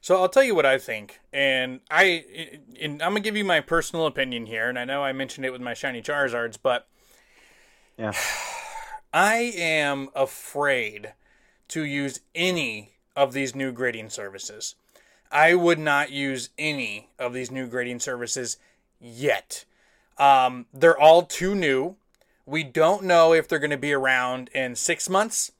[0.00, 2.24] So I'll tell you what I think, and I,
[2.80, 5.52] and I'm gonna give you my personal opinion here, and I know I mentioned it
[5.52, 6.88] with my shiny Charizards, but
[7.98, 8.12] Yeah.
[9.12, 11.12] I am afraid
[11.68, 14.76] to use any of these new grading services.
[15.30, 18.56] I would not use any of these new grading services
[19.00, 19.64] yet.
[20.18, 21.96] Um, they're all too new.
[22.46, 25.52] We don't know if they're going to be around in six months,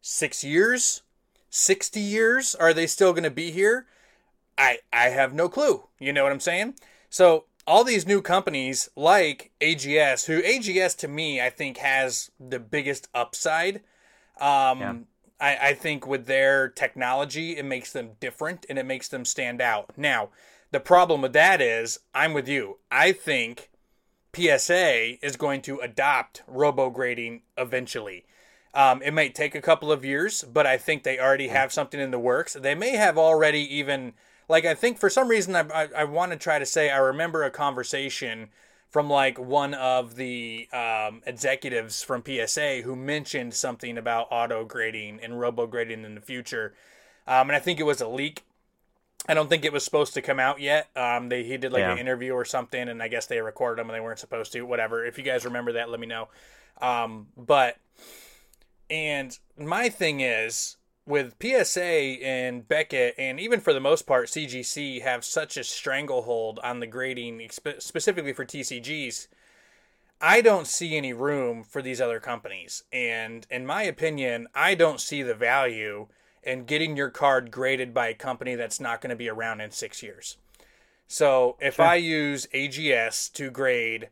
[0.00, 1.02] six years,
[1.50, 2.54] 60 years.
[2.54, 3.86] Are they still going to be here?
[4.56, 5.84] I, I have no clue.
[5.98, 6.74] You know what I'm saying?
[7.08, 12.58] So, all these new companies like AGS, who AGS to me, I think has the
[12.58, 13.76] biggest upside.
[14.40, 14.94] Um, Yeah.
[15.40, 19.60] I, I think with their technology, it makes them different and it makes them stand
[19.60, 19.92] out.
[19.96, 20.30] Now,
[20.70, 22.78] the problem with that is, I'm with you.
[22.90, 23.70] I think
[24.34, 28.24] PSA is going to adopt robo grading eventually.
[28.74, 31.98] Um, it might take a couple of years, but I think they already have something
[31.98, 32.52] in the works.
[32.52, 34.12] They may have already even,
[34.48, 36.98] like, I think for some reason, I, I, I want to try to say, I
[36.98, 38.50] remember a conversation
[38.90, 45.20] from like one of the um, executives from PSA who mentioned something about auto grading
[45.22, 46.74] and robo grading in the future.
[47.26, 48.44] Um, and I think it was a leak.
[49.28, 50.88] I don't think it was supposed to come out yet.
[50.96, 51.92] Um, they he did like Yeah.
[51.92, 54.62] an interview or something, and I guess they recorded them and they weren't supposed to.
[54.62, 55.04] Whatever.
[55.04, 56.28] If you guys remember that, let me know.
[56.80, 57.76] Um, but
[58.88, 61.80] and my thing is with PSA
[62.22, 66.86] and Beckett, and even for the most part, CGC have such a stranglehold on the
[66.86, 69.28] grading, specifically for TCGs.
[70.20, 72.82] I don't see any room for these other companies.
[72.92, 76.08] And in my opinion, I don't see the value
[76.48, 79.70] in getting your card graded by a company that's not going to be around in
[79.70, 80.36] six years.
[81.06, 81.84] So if Sure.
[81.84, 84.08] I use AGS to grade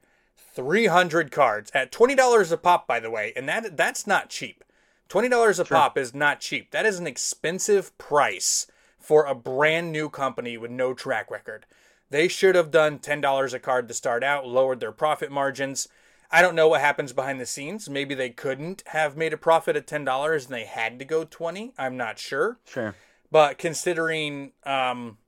[0.55, 4.65] 300 cards at $20 a pop, by the way, and that that's not cheap.
[5.09, 6.71] $20 a pop is not cheap.
[6.71, 8.67] That is an expensive price
[8.99, 11.65] for a brand new company with no track record.
[12.11, 15.89] They should have done $10 a card to start out, lowered their profit margins.
[16.31, 17.89] I don't know what happens behind the scenes.
[17.89, 21.73] Maybe they couldn't have made a profit at $10 and they had to go 20.
[21.79, 22.59] I'm not sure.
[22.65, 22.95] Sure.
[23.31, 25.19] But considering um,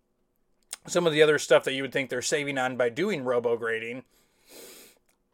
[0.86, 3.56] some of the other stuff that you would think they're saving on by doing robo
[3.56, 4.04] grading,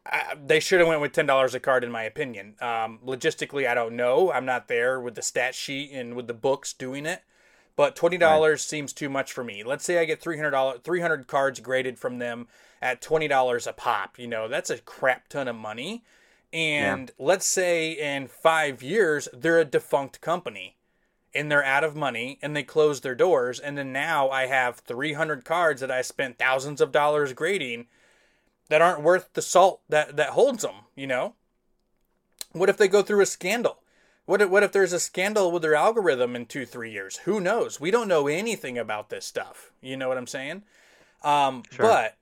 [0.05, 2.55] I, they should have went with ten dollars a card, in my opinion.
[2.61, 4.31] Um, logistically, I don't know.
[4.31, 7.23] I'm not there with the stat sheet and with the books doing it,
[7.75, 9.63] but twenty dollars seems too much for me.
[9.63, 12.47] Let's say I get three hundred dollars, three hundred cards graded from them
[12.85, 14.19] at twenty dollars a pop.
[14.19, 16.03] You know, that's a crap ton of money.
[16.53, 20.77] And let's say in five years they're a defunct company
[21.33, 24.77] and they're out of money and they close their doors and then now I have
[24.77, 27.87] 300 cards that I spent thousands of dollars grading
[28.69, 31.33] that aren't worth the salt that that holds them, you know?
[32.51, 33.79] What if they go through a scandal?
[34.25, 37.17] What if, what if there's a scandal with their algorithm in 2-3 years?
[37.25, 37.81] Who knows?
[37.81, 39.71] We don't know anything about this stuff.
[39.81, 40.63] You know what I'm saying?
[41.23, 41.85] Um Sure.
[41.87, 42.15] but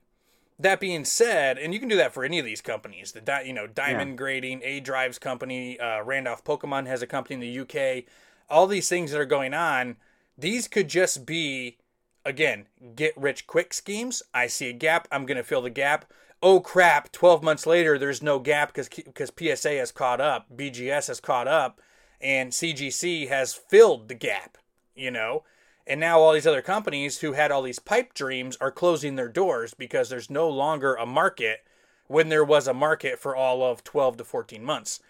[0.58, 3.42] that being said, and you can do that for any of these companies, the di-
[3.42, 7.60] you know Diamond Grading, A Drives company, uh, Randolph Pokemon has a company in the
[7.60, 8.04] UK.
[8.48, 9.96] All these things that are going on,
[10.38, 11.78] these could just be
[12.24, 14.22] again, get rich quick schemes.
[14.32, 16.10] I see a gap, I'm going to fill the gap.
[16.42, 21.08] Oh crap, 12 months later there's no gap because because PSA has caught up, BGS
[21.08, 21.80] has caught up,
[22.20, 24.58] and CGC has filled the gap,
[24.94, 25.44] you know?
[25.86, 29.28] And now all these other companies who had all these pipe dreams are closing their
[29.28, 31.64] doors because there's no longer a market
[32.06, 35.00] when there was a market for all of 12 to 14 months.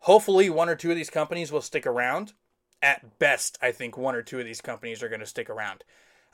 [0.00, 2.32] Hopefully, one or two of these companies will stick around.
[2.80, 5.82] At best, I think one or two of these companies are going to stick around.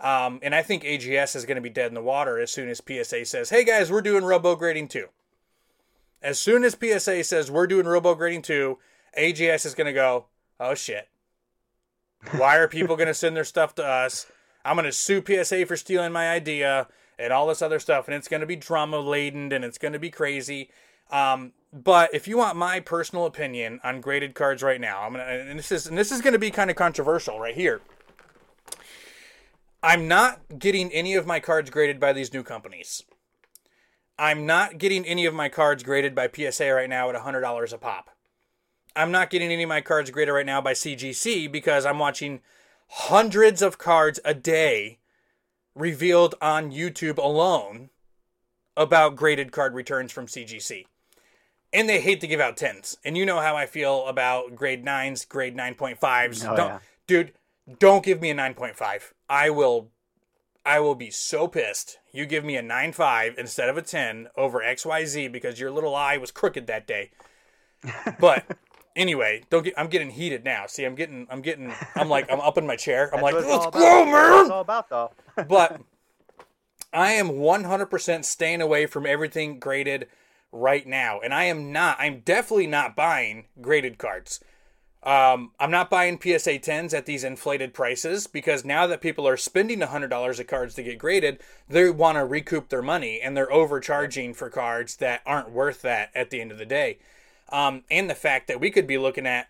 [0.01, 2.69] Um, and I think AGS is going to be dead in the water as soon
[2.69, 5.09] as PSA says, hey guys, we're doing robo grading too.
[6.21, 8.79] As soon as PSA says we're doing robo grading too,
[9.17, 10.27] AGS is going to go,
[10.59, 11.09] oh shit.
[12.33, 14.27] Why are people going to send their stuff to us?
[14.65, 18.15] I'm going to sue PSA for stealing my idea and all this other stuff, and
[18.15, 20.71] it's going to be drama laden and it's going to be crazy.
[21.11, 25.25] Um, but if you want my personal opinion on graded cards right now, I'm gonna
[25.25, 27.81] and this is and this is going to be kind of controversial right here.
[29.83, 33.03] I'm not getting any of my cards graded by these new companies.
[34.19, 37.79] I'm not getting any of my cards graded by PSA right now at $100 a
[37.79, 38.11] pop.
[38.97, 42.41] I'm not getting any of my cards graded right now by CGC because I'm watching
[42.89, 44.99] hundreds of cards a day
[45.75, 47.91] revealed on YouTube alone
[48.77, 50.87] about graded card returns from CGC.
[51.73, 52.97] And they hate to give out 10s.
[53.05, 56.49] And you know how I feel about grade 9s, grade 9.5s.
[56.49, 56.79] Oh, don't, yeah.
[57.09, 57.33] Dude,
[57.81, 59.13] don't give me a 9.5.
[59.29, 59.91] I will
[60.67, 61.99] I will be so pissed.
[62.11, 66.17] You give me a 9.5 instead of a 10 over XYZ because your little eye
[66.17, 67.11] was crooked that day.
[68.19, 68.47] But
[68.97, 70.67] anyway, don't get I'm getting heated now.
[70.67, 73.15] See, I'm getting I'm getting I'm like I'm up in my chair.
[73.15, 75.11] I'm like, let's go, man It's all about though.
[75.49, 75.81] but
[76.95, 80.07] I am 100% staying away from everything graded
[80.53, 81.19] right now.
[81.21, 84.39] And I am not, I'm definitely not buying graded cards.
[85.03, 89.37] Um, I'm not buying PSA 10s at these inflated prices because now that people are
[89.37, 93.53] spending $100 of cards to get graded, they want to recoup their money and they're
[93.53, 96.99] overcharging for cards that aren't worth that at the end of the day.
[97.55, 99.47] Um, and the fact that we could be looking at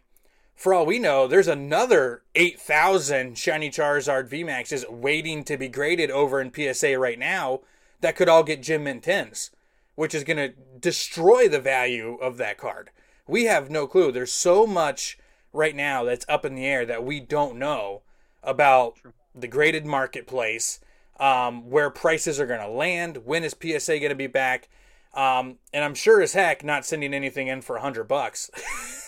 [0.55, 6.39] for all we know, there's another 8,000 Shiny Charizard VMAXs waiting to be graded over
[6.39, 7.61] in PSA right now
[8.03, 9.49] that could all get Gem Mint 10s,
[9.95, 12.91] which is going to destroy the value of that card.
[13.27, 14.13] We have no clue.
[14.13, 15.19] There's so much
[15.55, 18.03] right now that's up in the air that we don't know
[18.43, 18.99] about
[19.35, 20.79] the graded marketplace,
[21.19, 24.69] um, where prices are going to land, when is PSA going to be back.
[25.15, 28.51] Um, and I'm sure as heck not sending anything in for a 100 bucks.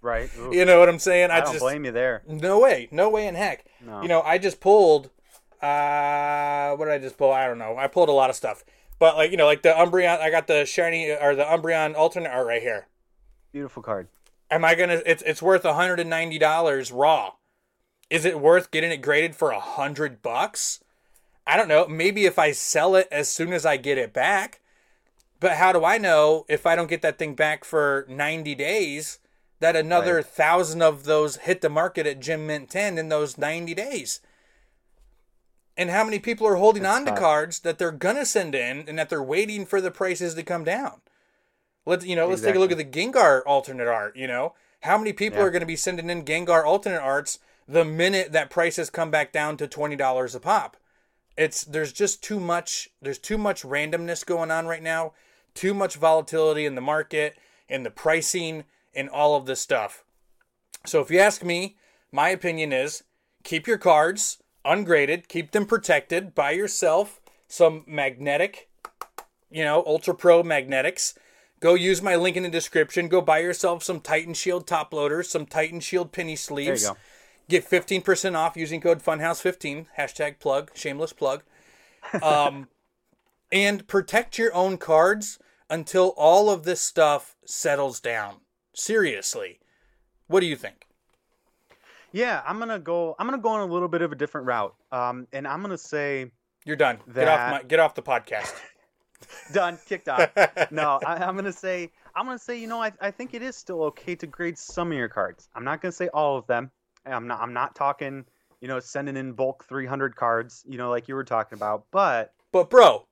[0.00, 0.30] Right.
[0.38, 0.54] Ooh.
[0.54, 1.30] You know what I'm saying?
[1.30, 2.22] I don't just blame you there.
[2.26, 3.64] no way, no way in heck.
[3.84, 4.02] No.
[4.02, 5.10] You know, I just pulled.
[5.62, 7.32] Uh, what did I just pull?
[7.32, 7.76] I don't know.
[7.76, 8.64] I pulled a lot of stuff,
[8.98, 10.20] but like you know, like the Umbreon.
[10.20, 12.88] I got the shiny or the Umbreon alternate art right here.
[13.52, 14.08] Beautiful card.
[14.50, 15.02] Am I gonna?
[15.06, 17.32] It's it's worth 190 dollars raw.
[18.10, 20.82] Is it worth getting it graded for a hundred bucks?
[21.46, 21.86] I don't know.
[21.88, 24.60] Maybe if I sell it as soon as I get it back.
[25.40, 29.18] But how do I know if I don't get that thing back for 90 days
[29.60, 30.26] that another Right.
[30.26, 34.20] thousand of those hit the market at Gem Mint 10 in those 90 days?
[35.76, 38.88] And how many people are holding That's on to cards that they're gonna send in
[38.88, 41.02] and that they're waiting for the prices to come down?
[41.84, 44.54] Let's you know, let's take a look at the Gengar alternate art, you know.
[44.80, 45.44] How many people Yeah.
[45.44, 49.58] are gonna be sending in Gengar alternate arts the minute that prices come back down
[49.58, 50.78] to twenty dollars a pop?
[51.36, 55.12] It's there's just too much there's too much randomness going on right now,
[55.56, 57.36] too much volatility in the market,
[57.68, 58.64] in the pricing,
[58.94, 60.04] and all of this stuff.
[60.86, 61.76] So if you ask me,
[62.12, 63.02] my opinion is
[63.42, 68.68] keep your cards ungraded, keep them protected, buy yourself some magnetic,
[69.50, 71.14] you know, Ultra Pro magnetics.
[71.60, 73.08] Go use my link in the description.
[73.08, 76.88] Go buy yourself some Titan Shield top loaders, some Titan Shield penny There you sleeves.
[76.88, 76.96] go.
[77.48, 79.86] Get 15% off using code FUNHOUSE15.
[79.98, 81.42] Hashtag plug, shameless plug.
[82.22, 82.68] Um,
[83.50, 88.36] and protect your own cards until all of this stuff settles down.
[88.74, 89.60] Seriously.
[90.28, 90.86] What do you think?
[92.12, 93.14] Yeah, I'm gonna go.
[93.18, 94.74] I'm gonna go on a little bit of a different route.
[94.90, 96.30] Um, and I'm gonna say
[96.64, 96.98] You're done.
[97.12, 98.54] Get off my get off the podcast.
[99.52, 100.30] done, kicked off.
[100.70, 103.56] no, I, I'm gonna say I'm gonna say you know I, I think it is
[103.56, 105.48] still okay to grade some of your cards.
[105.54, 106.70] I'm not gonna say all of them.
[107.04, 108.24] I'm not I'm not talking
[108.60, 111.84] you know sending in bulk 300 cards you know like you were talking about.
[111.90, 113.06] But But bro,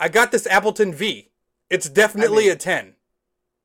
[0.00, 1.30] I got this Appletun V.
[1.70, 2.94] It's definitely mean- a 10.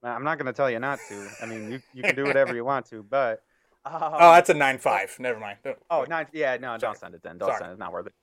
[0.05, 1.29] I'm not gonna tell you not to.
[1.41, 3.03] I mean you you can do whatever you want to.
[3.03, 3.41] But
[3.85, 5.19] um, Oh, that's a 9.5.
[5.19, 5.57] Never mind.
[5.89, 6.27] Oh, nine.
[6.33, 6.79] Yeah, no, Sorry.
[6.79, 7.37] don't send it then.
[7.37, 7.59] Don't Sorry.
[7.59, 7.73] send it.
[7.73, 8.13] It's not worth it.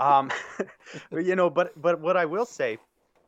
[0.00, 0.30] Um,
[1.10, 2.78] but you know, but but what I will say,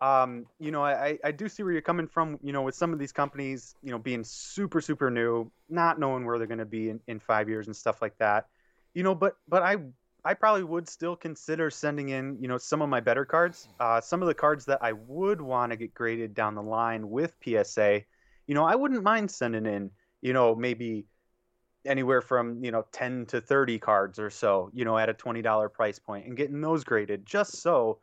[0.01, 2.39] um, you know, I I do see where you're coming from.
[2.43, 6.25] You know, with some of these companies, you know, being super super new, not knowing
[6.27, 8.47] where they're going to be in, in five years and stuff like that.
[8.95, 9.77] You know, but but I
[10.25, 13.69] I probably would still consider sending in, you know, some of my better cards.
[13.79, 17.09] Uh, some of the cards that I would want to get graded down the line
[17.09, 18.03] with PSA,
[18.47, 19.91] you know, I wouldn't mind sending in,
[20.21, 21.07] you know, maybe
[21.85, 25.73] anywhere from you know 10 to 30 cards or so you know at a $20
[25.73, 27.99] price point and getting those graded just so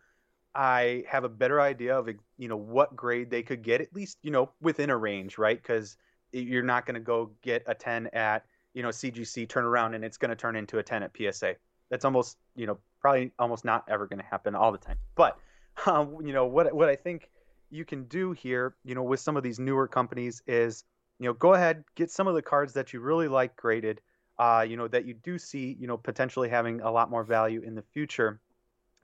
[0.56, 4.18] i have a better idea of you know what grade they could get at least
[4.24, 5.62] you know within a range right?
[5.62, 5.98] Because
[6.32, 10.04] you're not going to go get a 10 at you know cgc turn around and
[10.04, 11.56] it's going to turn into a 10 at psa
[11.90, 15.38] that's almost you know probably almost not ever going to happen all the time but
[15.86, 17.30] um, you know what what i think
[17.70, 20.84] you can do here you know with some of these newer companies is
[21.20, 24.02] you know, go ahead, get some of the cards that you really like graded,
[24.38, 27.62] uh, you know, that you do see, you know, potentially having a lot more value
[27.62, 28.40] in the future.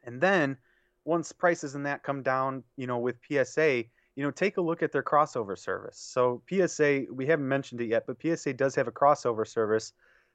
[0.04, 0.58] And then
[1.06, 4.84] once prices in that come down, you know, with PSA, you know, take a look
[4.84, 5.98] at their crossover service.
[5.98, 9.94] So PSA, we haven't mentioned it yet, but PSA does have a crossover service,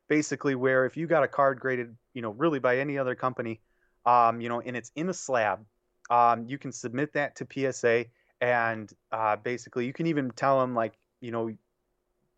[0.09, 3.61] basically where if you got a card graded, you know, really by any other company,
[4.07, 5.65] um, you know, and it's in a slab,
[6.11, 8.07] um, you can submit that to PSA,
[8.41, 11.51] and uh, basically you can even tell them like, you know,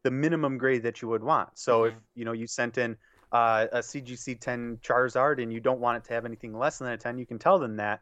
[0.03, 1.51] the minimum grade that you would want.
[1.55, 1.97] So mm-hmm.
[1.97, 2.97] if you know you sent in
[3.33, 6.89] uh, a CGC 10 Charizard and you don't want it to have anything less than
[6.89, 8.01] a 10, you can tell them that.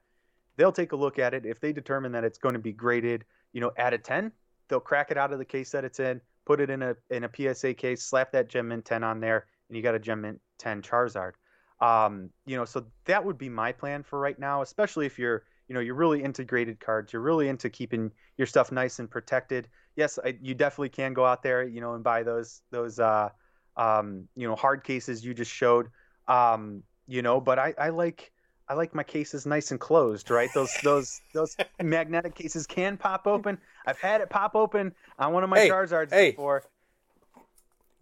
[0.57, 1.45] They'll take a look at it.
[1.47, 4.33] If they determine that it's going to be graded, you know, at a 10,
[4.69, 7.25] they'll crack it out of the case that it's in, put it in a in
[7.25, 10.23] a PSA case, slap that Gem Mint 10 on there, and you got a Gem
[10.23, 11.33] Mint 10 Charizard.
[11.81, 15.45] Um, you know, so that would be my plan for right now, especially if you're
[15.69, 19.69] you know you're really integrated cards you're really into keeping your stuff nice and protected
[19.97, 23.29] yes I, you definitely can go out there you know and buy those those uh,
[23.77, 25.89] um, you know hard cases you just showed
[26.27, 28.33] um, you know but I, I like
[28.69, 30.51] I like my cases nice and closed, right?
[30.55, 33.59] Those those those magnetic cases can pop open.
[33.87, 36.33] I've had it pop open on one of my hey, Charizards hey.
[36.33, 36.65] before.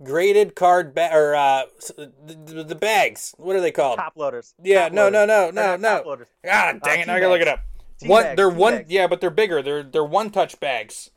[0.03, 1.63] Graded card ba- or uh,
[1.97, 3.35] the, the, bags.
[3.39, 3.99] What are they called?
[3.99, 4.55] Top loaders.
[4.63, 5.27] Yeah, top no, loaders.
[5.29, 6.25] no, no, no, no.
[6.45, 7.07] God dang uh, it!
[7.07, 7.61] Now I gotta look it up.
[8.03, 8.91] One, bags, they're one, bags.
[8.91, 9.63] yeah, but they're bigger.
[9.63, 11.11] They're they're one touch bags.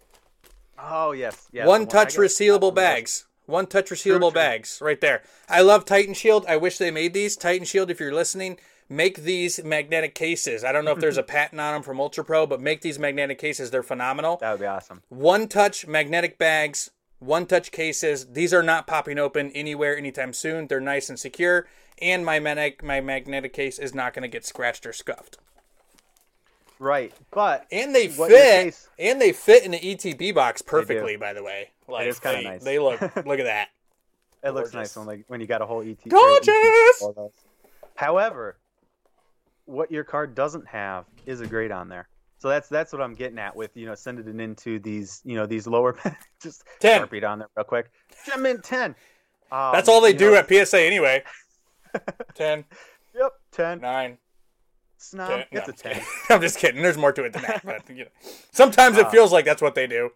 [0.82, 1.68] Oh yes, yes.
[1.68, 3.26] One touch resealable bags.
[3.46, 5.24] One touch resealable bags, right there.
[5.50, 6.46] I love Titan Shield.
[6.48, 7.36] I wish they made these.
[7.36, 10.64] Titan Shield, if you're listening, make these magnetic cases.
[10.64, 13.00] I don't know if there's a patent on them from Ultra Pro, but make these
[13.00, 13.72] magnetic cases.
[13.72, 14.38] They're phenomenal.
[14.38, 15.02] That would be awesome.
[15.10, 18.28] One touch magnetic bags, one touch cases.
[18.34, 20.68] These are not popping open anywhere anytime soon.
[20.68, 21.68] They're nice and secure,
[22.02, 25.38] and my magnetic my magnetic case is not going to get scratched or scuffed.
[26.80, 31.18] Right, but and they fit case, and they fit in the ETB box perfectly.
[31.18, 32.64] By the way, like it is kind of nice.
[32.64, 33.68] They look look at that.
[34.44, 34.54] it Gorgeous.
[34.54, 35.98] looks nice when like when you got a whole ET.
[36.08, 37.04] Gorgeous.
[37.96, 38.58] However,
[39.66, 42.08] what your card doesn't have is a grade on there.
[42.40, 45.36] So that's that's what I'm getting at with you know sending it into these you
[45.36, 45.98] know these lower
[46.42, 47.92] just ten repeat on there real quick.
[48.26, 48.96] Gem Mint ten.
[49.52, 51.24] Um, that's all they do know, at PSA anyway.
[52.36, 52.64] ten.
[53.14, 53.82] Yep, ten.
[53.82, 54.18] Nine
[54.98, 55.30] snob.
[55.30, 56.02] Ten, it's no, a ten.
[56.30, 56.82] I'm just kidding.
[56.82, 57.66] There's more to it than that.
[57.66, 58.12] But you know,
[58.52, 60.12] sometimes it uh, feels like that's what they do.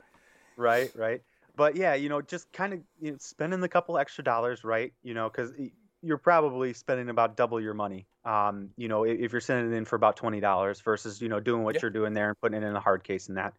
[0.56, 1.22] Right, right.
[1.58, 4.94] But yeah, you know, just kind of you know, spending the couple extra dollars, right?
[5.04, 5.52] You know, because
[6.04, 8.08] you're probably spending about double your money.
[8.26, 11.40] Um, you know, if you're sending it in for about twenty dollars versus you know
[11.40, 13.54] doing what you're doing there and putting it in a hard case and that.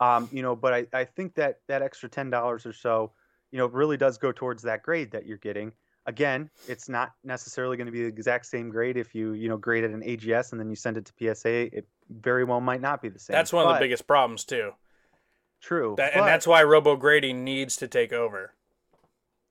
[0.00, 3.12] Um, you know, but I, I think that that extra ten dollars or so,
[3.52, 5.72] you know, really does go towards that grade that you're getting
[6.06, 9.56] again, it's not necessarily going to be the exact same grade if you you know
[9.56, 11.76] grade at an AGS and then you send it to PSA.
[11.76, 13.34] It very well might not be the same.
[13.34, 14.72] That's one but, of the biggest problems too.
[15.60, 18.54] True, that, but, and that's why robo grading needs to take over.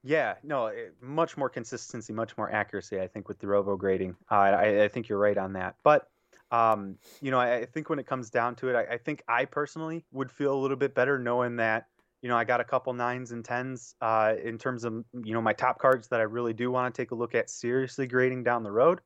[0.04, 0.72] Yeah, no,
[1.02, 3.00] much more consistency, much more accuracy.
[3.02, 5.76] I think with the robo grading, uh, I, I, think you're right on that.
[5.84, 6.08] But
[6.52, 9.24] um, you know, I, I, think when it comes down to it, I, I think
[9.28, 11.88] I personally would feel a little bit better knowing that
[12.22, 15.42] you know, I got a couple nines and tens uh, in terms of you know
[15.42, 18.44] my top cards that I really do want to take a look at seriously grading
[18.44, 19.00] down the road,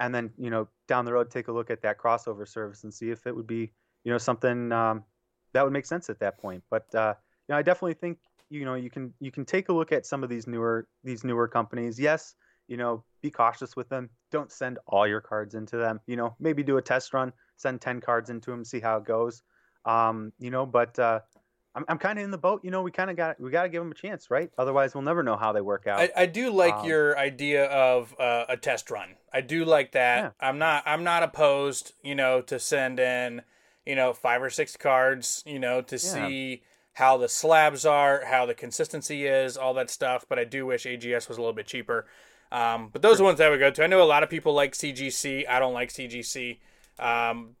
[0.00, 2.92] and then you know down the road take a look at that crossover service and
[2.92, 3.72] see if it would be
[4.04, 5.04] you know something um,
[5.52, 6.62] that would make sense at that point.
[6.70, 7.14] But uh,
[7.48, 8.18] you know, I definitely think
[8.50, 11.24] you know you can you can take a look at some of these newer these
[11.24, 11.98] newer companies.
[11.98, 12.34] Yes,
[12.68, 14.10] you know, be cautious with them.
[14.30, 16.00] Don't send all your cards into them.
[16.06, 19.04] You know, maybe do a test run, send ten cards into them, see how it
[19.04, 19.42] goes.
[19.84, 21.20] Um, you know, but uh,
[21.74, 22.60] I'm, I'm kind of in the boat.
[22.64, 24.50] You know, we kind of got we got to give them a chance, right?
[24.56, 26.00] Otherwise, we'll never know how they work out.
[26.00, 29.16] I, I do like um, your idea of uh, a test run.
[29.32, 30.22] I do like that.
[30.22, 30.30] Yeah.
[30.40, 33.42] I'm not I'm not opposed, you know, to send in,
[33.84, 35.98] you know, five or six cards, you know, to yeah.
[35.98, 36.62] see
[36.94, 40.24] how the slabs are, how the consistency is, all that stuff.
[40.28, 42.06] But I do wish AGS was a little bit cheaper.
[42.50, 43.26] Um, but those sure.
[43.26, 43.84] are ones I would go to.
[43.84, 45.48] I know a lot of people like CGC.
[45.48, 46.58] I don't like CGC.
[46.98, 47.56] Um,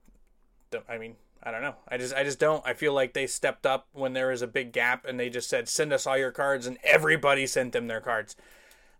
[0.88, 1.74] I mean, I don't know.
[1.88, 2.64] I just I just don't.
[2.66, 5.48] I feel like they stepped up when there was a big gap and they just
[5.48, 8.36] said send us all your cards and everybody sent them their cards.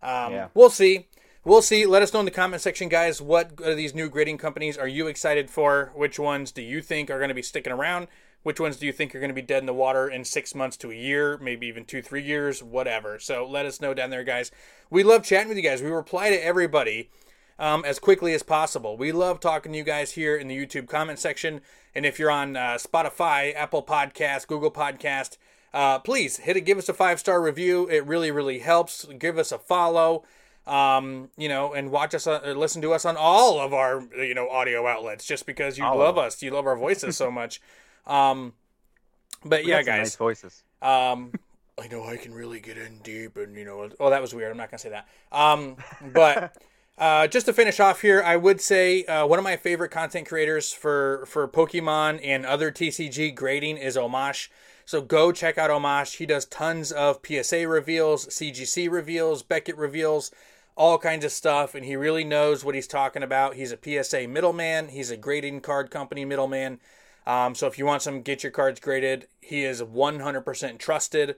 [0.03, 0.47] Um, yeah.
[0.53, 1.07] We'll see.
[1.45, 1.85] we'll see.
[1.85, 3.21] Let us know in the comment section, guys.
[3.21, 5.91] What of these new grading companies are you excited for?
[5.95, 8.07] Which ones do you think are going to be sticking around?
[8.45, 10.53] Which ones do you think are going to be dead in the water in six
[10.53, 13.17] months to a year, maybe even two, three years, whatever?
[13.17, 14.51] So let us know down there, guys.
[14.91, 15.81] We love chatting with you guys.
[15.81, 17.09] We reply to everybody
[17.57, 18.97] um, as quickly as possible.
[18.97, 21.61] We love talking to you guys here in the YouTube comment section.
[21.95, 25.37] And if you're on uh, Spotify, Apple Podcast, Google Podcast,
[25.73, 26.61] uh, please hit it.
[26.61, 27.89] Give us a five star review.
[27.89, 29.05] It really, really helps.
[29.17, 30.23] Give us a follow.
[30.67, 34.35] Um, you know, and watch us, uh, listen to us on all of our, you
[34.35, 37.59] know, audio outlets, just because you all love us, you love our voices so much.
[38.07, 38.53] Um,
[39.43, 40.63] but we yeah, guys, nice voices.
[40.81, 41.31] Um,
[41.81, 44.51] I know I can really get in deep, and you know, oh, that was weird.
[44.51, 45.07] I'm not gonna say that.
[45.31, 45.77] Um,
[46.13, 46.55] but
[46.97, 50.27] uh, just to finish off here, I would say uh, one of my favorite content
[50.27, 54.49] creators for for Pokemon and other TCG grading is Omash.
[54.85, 56.17] So go check out Omash.
[56.17, 60.31] He does tons of PSA reveals, CGC reveals, Beckett reveals,
[60.77, 63.55] all kinds of stuff, and he really knows what he's talking about.
[63.55, 64.89] He's a PSA middleman.
[64.89, 66.79] He's a grading card company middleman.
[67.27, 71.31] Um, so if you want some get your cards graded, he is 100% trusted.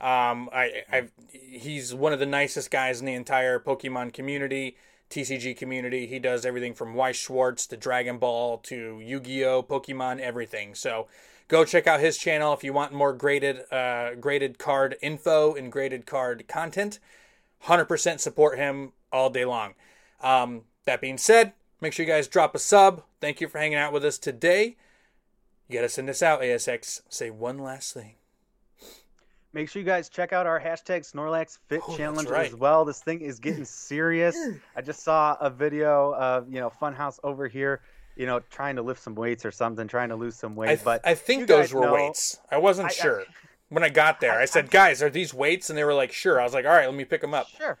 [0.00, 4.76] Um, I, I've, he's one of the nicest guys in the entire Pokemon community,
[5.10, 6.06] TCG community.
[6.06, 10.74] He does everything from Weiss Schwarz to Dragon Ball to Yu Gi Oh, Pokemon, everything.
[10.74, 11.08] So
[11.48, 15.70] go check out his channel if you want more graded uh, graded card info and
[15.70, 16.98] graded card content.
[17.64, 19.74] 100% support him all day long.
[20.22, 23.04] Um, that being said, make sure you guys drop a sub.
[23.20, 24.76] Thank you for hanging out with us today.
[25.68, 27.02] You got to send this out, ASX.
[27.08, 28.16] Say one last thing.
[29.52, 32.48] Make sure you guys check out our hashtag Snorlax Fit oh, Challenge right.
[32.48, 32.84] as well.
[32.84, 34.36] This thing is getting serious.
[34.76, 37.80] I just saw a video of you know Funhouse over here
[38.16, 40.70] you know, trying to lift some weights or something, trying to lose some weight.
[40.70, 42.38] I th- but I think those were know, weights.
[42.50, 43.20] I wasn't I, sure.
[43.22, 43.24] I,
[43.68, 46.12] when I got there, I, I said, "Guys, are these weights?" And they were like,
[46.12, 47.78] "Sure." I was like, "All right, let me pick them up." Sure.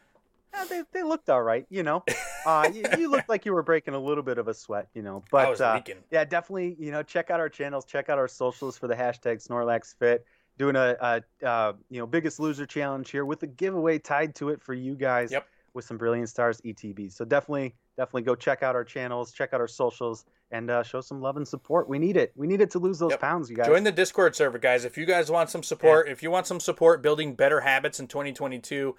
[0.54, 2.04] Yeah, they, they looked all right, you know.
[2.46, 5.00] Uh, you, you, looked like you were breaking a little bit of a sweat, you
[5.00, 5.24] know.
[5.30, 5.80] But uh,
[6.10, 9.46] yeah, definitely, you know, check out our channels, check out our socials for the hashtag
[9.46, 10.20] SnorlaxFit.
[10.58, 14.50] Doing a, a uh, you know biggest loser challenge here with a giveaway tied to
[14.50, 15.32] it for you guys.
[15.32, 15.46] Yep.
[15.72, 17.14] With some Brilliant Stars ETBs.
[17.14, 21.00] So definitely, definitely go check out our channels, check out our socials, and uh, show
[21.00, 21.88] some love and support.
[21.88, 22.32] We need it.
[22.36, 23.20] We need it to lose those yep.
[23.20, 23.66] pounds, you guys.
[23.66, 24.84] Join the Discord server, guys.
[24.84, 26.12] If you guys want some support, yeah.
[26.12, 28.94] if you want some support building better habits in 2022,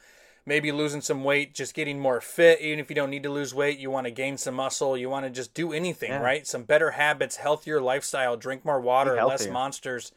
[0.45, 3.53] maybe losing some weight, just getting more fit, even if you don't need to lose
[3.53, 6.21] weight, you want to gain some muscle, you want to just do anything, yeah.
[6.21, 6.45] right?
[6.45, 10.11] Some better habits, healthier lifestyle, drink more water, less monsters.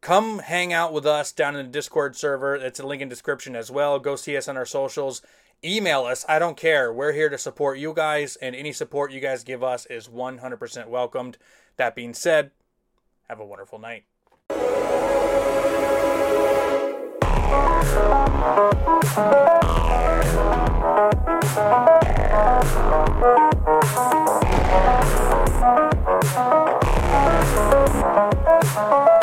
[0.00, 2.54] Come hang out with us down in the Discord server.
[2.54, 3.98] It's a link in description as well.
[3.98, 5.20] Go see us on our socials
[5.64, 6.24] email us.
[6.28, 6.92] I don't care.
[6.92, 10.86] We're here to support you guys, and any support you guys give us is 100%
[10.88, 11.38] welcomed.
[11.76, 12.50] That being said,
[13.28, 14.04] have a wonderful night.
[18.50, 18.74] Thank
[25.94, 25.99] you.